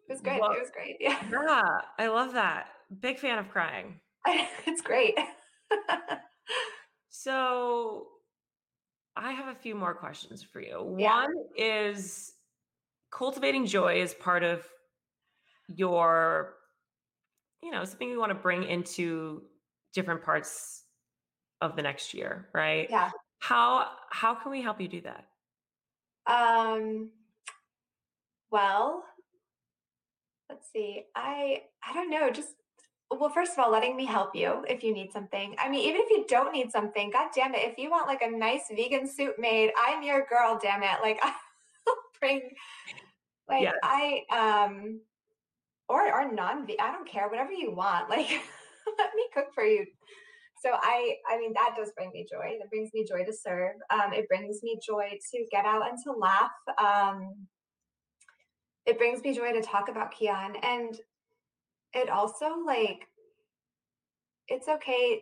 [0.08, 2.68] it was good Well, it was great yeah yeah, I love that.
[3.00, 4.00] Big fan of crying.
[4.66, 5.18] it's great
[7.10, 8.08] So
[9.16, 10.82] I have a few more questions for you.
[10.98, 12.34] yeah One is
[13.12, 14.68] cultivating joy is part of
[15.68, 16.56] your,
[17.62, 19.44] you know, something you want to bring into
[19.94, 20.84] different parts
[21.62, 22.90] of the next year, right?
[22.90, 25.28] yeah How how can we help you do that?
[26.26, 27.12] um
[28.50, 29.04] well
[30.50, 32.56] let's see i i don't know just
[33.12, 36.02] well first of all letting me help you if you need something i mean even
[36.02, 39.08] if you don't need something god damn it if you want like a nice vegan
[39.08, 42.42] soup made i'm your girl damn it like i'll bring
[43.50, 43.74] like Yes.
[43.84, 45.00] i um
[45.90, 48.30] or or non i don't care whatever you want like
[48.98, 49.86] let me cook for you
[50.64, 53.76] so i i mean that does bring me joy that brings me joy to serve
[53.90, 57.48] um it brings me joy to get out and to laugh um
[58.86, 60.98] it brings me joy to talk about keon and
[61.94, 63.08] it also like
[64.48, 65.22] it's okay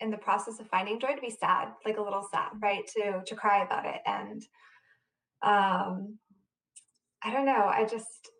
[0.00, 3.22] in the process of finding joy to be sad like a little sad right to
[3.26, 4.42] to cry about it and
[5.42, 6.18] um
[7.22, 8.30] i don't know i just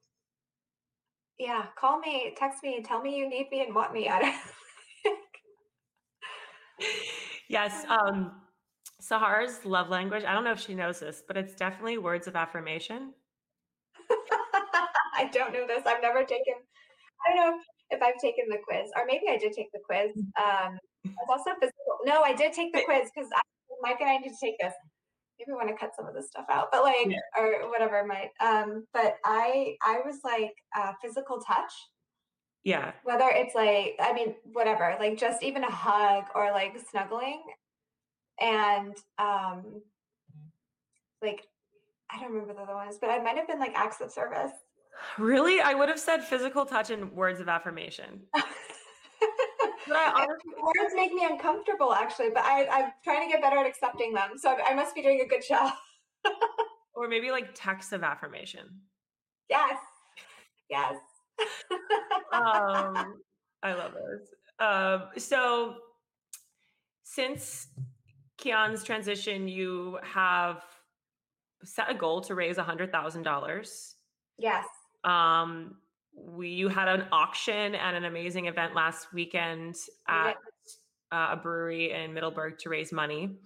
[1.38, 4.34] yeah call me text me tell me you need me and want me i don't
[7.48, 8.32] Yes, um
[9.00, 12.34] Sahara's love language, I don't know if she knows this, but it's definitely words of
[12.34, 13.12] affirmation.
[15.16, 15.82] I don't know this.
[15.86, 16.54] I've never taken.
[17.26, 17.58] I don't know
[17.90, 20.10] if I've taken the quiz, or maybe I did take the quiz.
[20.36, 21.98] Um, it's also physical.
[22.04, 23.30] No, I did take the quiz because
[23.82, 24.72] Mike and I need to take this.
[25.38, 27.18] Maybe we want to cut some of this stuff out, but like, Yeah.
[27.38, 28.30] or whatever might.
[28.40, 31.72] Um, but I, I was like, uh, physical touch,
[32.64, 32.92] Yeah.
[33.04, 37.42] whether it's like, I mean, whatever, like just even a hug or like snuggling,
[38.40, 39.82] and um,
[41.22, 41.42] like,
[42.10, 44.52] I don't remember the other ones, but I might have been like acts of service.
[45.18, 45.60] Really?
[45.60, 48.22] I would have said physical touch and words of affirmation.
[49.88, 53.58] But I honestly, Words make me uncomfortable, actually, but I, I'm trying to get better
[53.58, 54.30] at accepting them.
[54.36, 55.72] So I I must be doing a good job.
[56.94, 58.66] or maybe like texts of affirmation.
[59.48, 59.78] Yes.
[60.68, 60.96] Yes.
[62.32, 63.20] Um,
[63.62, 64.28] I love those.
[64.58, 65.76] Um, so
[67.04, 67.68] since
[68.38, 70.64] Keon's transition, you have
[71.62, 73.94] set a goal to raise a hundred thousand dollars.
[74.36, 74.66] yes.
[75.06, 75.76] Um,
[76.14, 79.76] we you had an auction and an amazing event last weekend
[80.08, 80.36] at
[81.12, 83.38] uh, a brewery in Middleburg to raise money.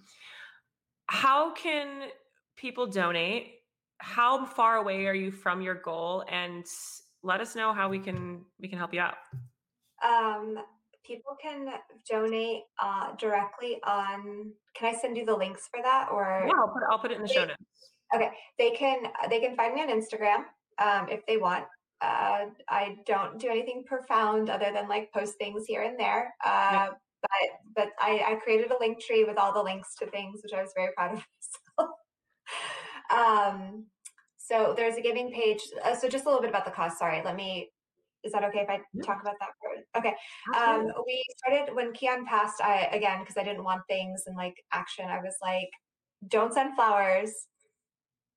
[1.07, 2.09] How can
[2.57, 3.51] people donate?
[3.99, 6.23] How far away are you from your goal?
[6.29, 6.65] And
[7.23, 9.15] let us know how we can we can help you out.
[10.03, 10.55] Um,
[11.05, 11.67] people can
[12.09, 14.51] donate uh, directly on.
[14.75, 17.17] Can I send you the links for that, or Yeah, I'll put I'll put it
[17.17, 17.53] in the show They-
[18.13, 20.43] Okay, they can they can find me on Instagram
[20.79, 21.65] um, if they want.
[22.01, 26.33] Uh, I don't do anything profound other than like post things here and there.
[26.43, 26.89] Uh,
[27.21, 30.53] But but I, I created a link tree with all the links to things, which
[30.53, 31.23] I was very proud of
[31.77, 31.91] myself.
[33.15, 33.85] um,
[34.37, 35.59] so there's a giving page.
[35.85, 36.97] Uh, so just a little bit about the cost.
[36.97, 37.69] Sorry, let me.
[38.23, 39.03] Is that okay if I Yeah.
[39.05, 39.49] talk about that?
[39.59, 40.15] For, okay.
[40.57, 42.61] Um, we started when Keon passed.
[42.61, 45.05] I again because I didn't want things and like action.
[45.07, 45.69] I was like,
[46.27, 47.31] don't send flowers.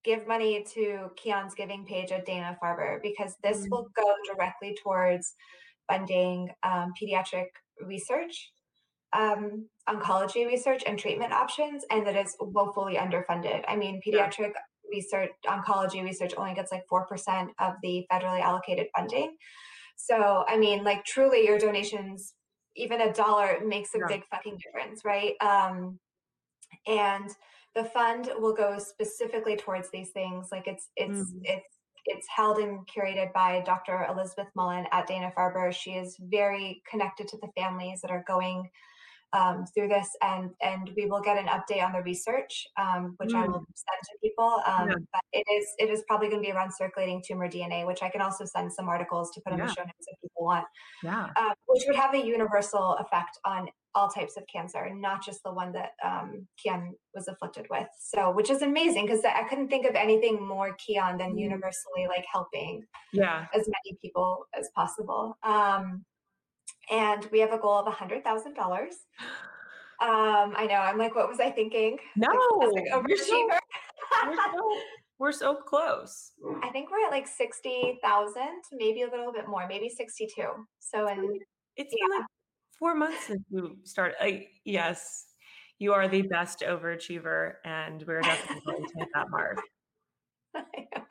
[0.04, 3.70] Give money to Keon's giving page at Dana Farber because this Mm.
[3.70, 5.34] will go directly towards
[5.88, 7.46] funding um, pediatric
[7.80, 8.52] research,
[9.12, 13.64] um, oncology research, and treatment options, and that is woefully underfunded.
[13.66, 14.28] I mean, Yeah.
[14.28, 14.52] pediatric
[14.90, 19.36] research, oncology research only gets like four percent of the federally allocated funding.
[19.96, 22.34] So, I mean, like truly, your donations,
[22.76, 24.06] even a dollar, makes a Yeah.
[24.08, 25.34] big fucking difference, right?
[25.40, 25.98] Um,
[26.86, 27.30] and
[27.74, 30.48] the fund will go specifically towards these things.
[30.52, 31.40] Like it's it's Mhm.
[31.44, 31.68] it's
[32.06, 34.04] it's held and curated by Dr.
[34.10, 35.72] Elizabeth Mullen at Dana Farber.
[35.72, 38.70] She is very connected to the families that are going
[39.34, 43.34] um, through this, and and we will get an update on the research, um, which
[43.34, 44.62] I will send to people.
[44.66, 44.94] Um, Yeah.
[45.12, 48.08] But it is it is probably going to be around circulating tumor DNA, which I
[48.08, 49.66] can also send some articles to put in Yeah.
[49.66, 50.66] the show notes if people want,
[51.02, 51.24] Yeah.
[51.36, 55.52] um, which would have a universal effect on all types of cancer, not just the
[55.52, 57.86] one that um, Keon was afflicted with.
[57.96, 61.38] So, which is amazing because I couldn't think of anything more Keon than Mm.
[61.48, 63.46] universally like helping Yeah.
[63.54, 65.38] as many people as possible.
[65.44, 66.04] Um,
[66.90, 68.94] and we have a goal of a hundred thousand dollars.
[70.02, 70.74] Um, I know.
[70.74, 71.96] I'm like, what was I thinking?
[72.16, 73.58] No, was like, we're so, overachiever.
[74.26, 74.80] we're so
[75.18, 76.32] we're so close.
[76.62, 80.50] I think we're at like sixty thousand, maybe a little bit more, maybe sixty-two.
[80.80, 81.38] So, in
[81.76, 82.26] It's been like
[82.76, 84.16] four months since you started.
[84.20, 85.26] I, yes,
[85.78, 89.60] you are the best overachiever, and we're definitely going to hit that mark.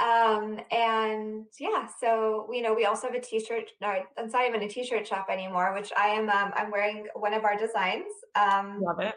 [0.00, 4.62] um and yeah so you know we also have a t-shirt no it's not even
[4.62, 8.80] a t-shirt shop anymore which i am um, i'm wearing one of our designs um
[8.80, 9.14] Love it.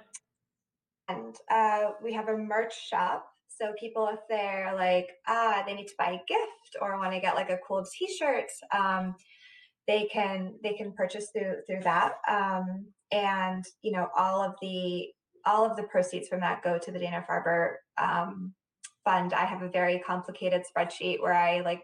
[1.07, 5.87] and uh we have a merch shop so people if they're like ah they need
[5.87, 9.15] to buy a gift or want to get like a cool t-shirt um
[9.87, 15.07] they can they can purchase through through that um and you know all of the
[15.45, 18.53] all of the proceeds from that go to the dana farber um
[19.03, 21.83] fund i have a very complicated spreadsheet where i like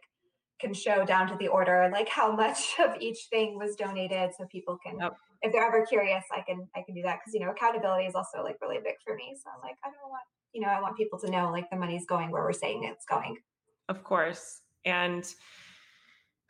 [0.60, 4.46] can show down to the order like how much of each thing was donated so
[4.52, 4.98] people can
[5.42, 8.16] if they're ever curious i can i can do that because you know accountability is
[8.16, 10.82] also like really big for me so i'm like i don't want you know i
[10.82, 13.38] want people to know like the money's going where we're saying it's going
[13.88, 14.62] Of course.
[14.86, 15.24] And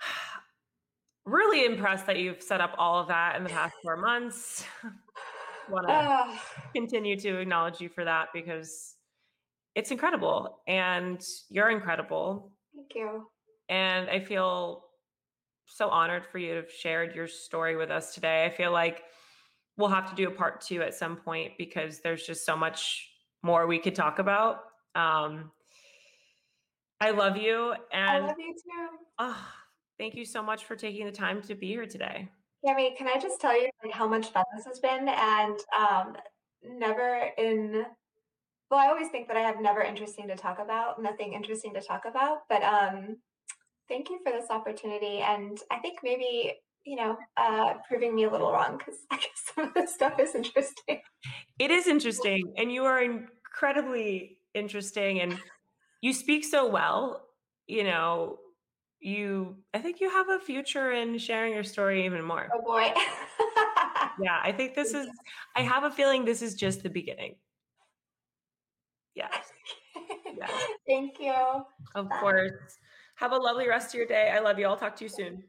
[1.26, 4.66] really impressed that you've set up all of that in the past four months.
[5.70, 6.44] Want to Ah,
[6.74, 8.96] continue to acknowledge you for that because
[9.76, 12.52] it's incredible and you're incredible.
[12.76, 13.28] thank you
[13.70, 14.86] And I feel
[15.66, 18.46] so honored for you to have shared your story with us today.
[18.46, 19.04] I feel like
[19.78, 23.08] we'll have to do a part two at some point because there's just so much
[23.44, 24.62] more we could talk about.
[24.96, 25.52] Um,
[27.00, 27.74] I love you.
[27.94, 29.54] And i love you too ah,
[29.98, 32.28] thank you so much for taking the time to be here today.
[32.66, 36.16] Cami, can I just tell you like how much fun this has been and um
[36.64, 37.86] never in
[38.70, 41.82] well, I always think that I have never interesting to talk about, nothing interesting to
[41.82, 43.18] talk about, but um
[43.88, 46.54] thank you for this opportunity and I think maybe
[46.86, 50.20] you know, uh, proving me a little wrong because I guess some of this stuff
[50.20, 51.02] is interesting.
[51.60, 55.38] It is interesting, and you are incredibly interesting, and
[56.02, 57.28] you speak so well.
[57.68, 58.40] You know,
[59.00, 62.48] you I think you have a future in sharing your story even more.
[62.54, 62.94] Oh boy.
[64.22, 65.08] Yeah, I think this is
[65.56, 67.36] I have a feeling this is just the beginning.
[69.16, 69.34] Yes.
[70.38, 70.52] Yes.
[70.88, 71.34] Thank you.
[71.96, 72.52] Of course.
[73.16, 74.32] Have a lovely rest of your day.
[74.34, 74.66] I love you.
[74.68, 75.44] I'll talk to you soon.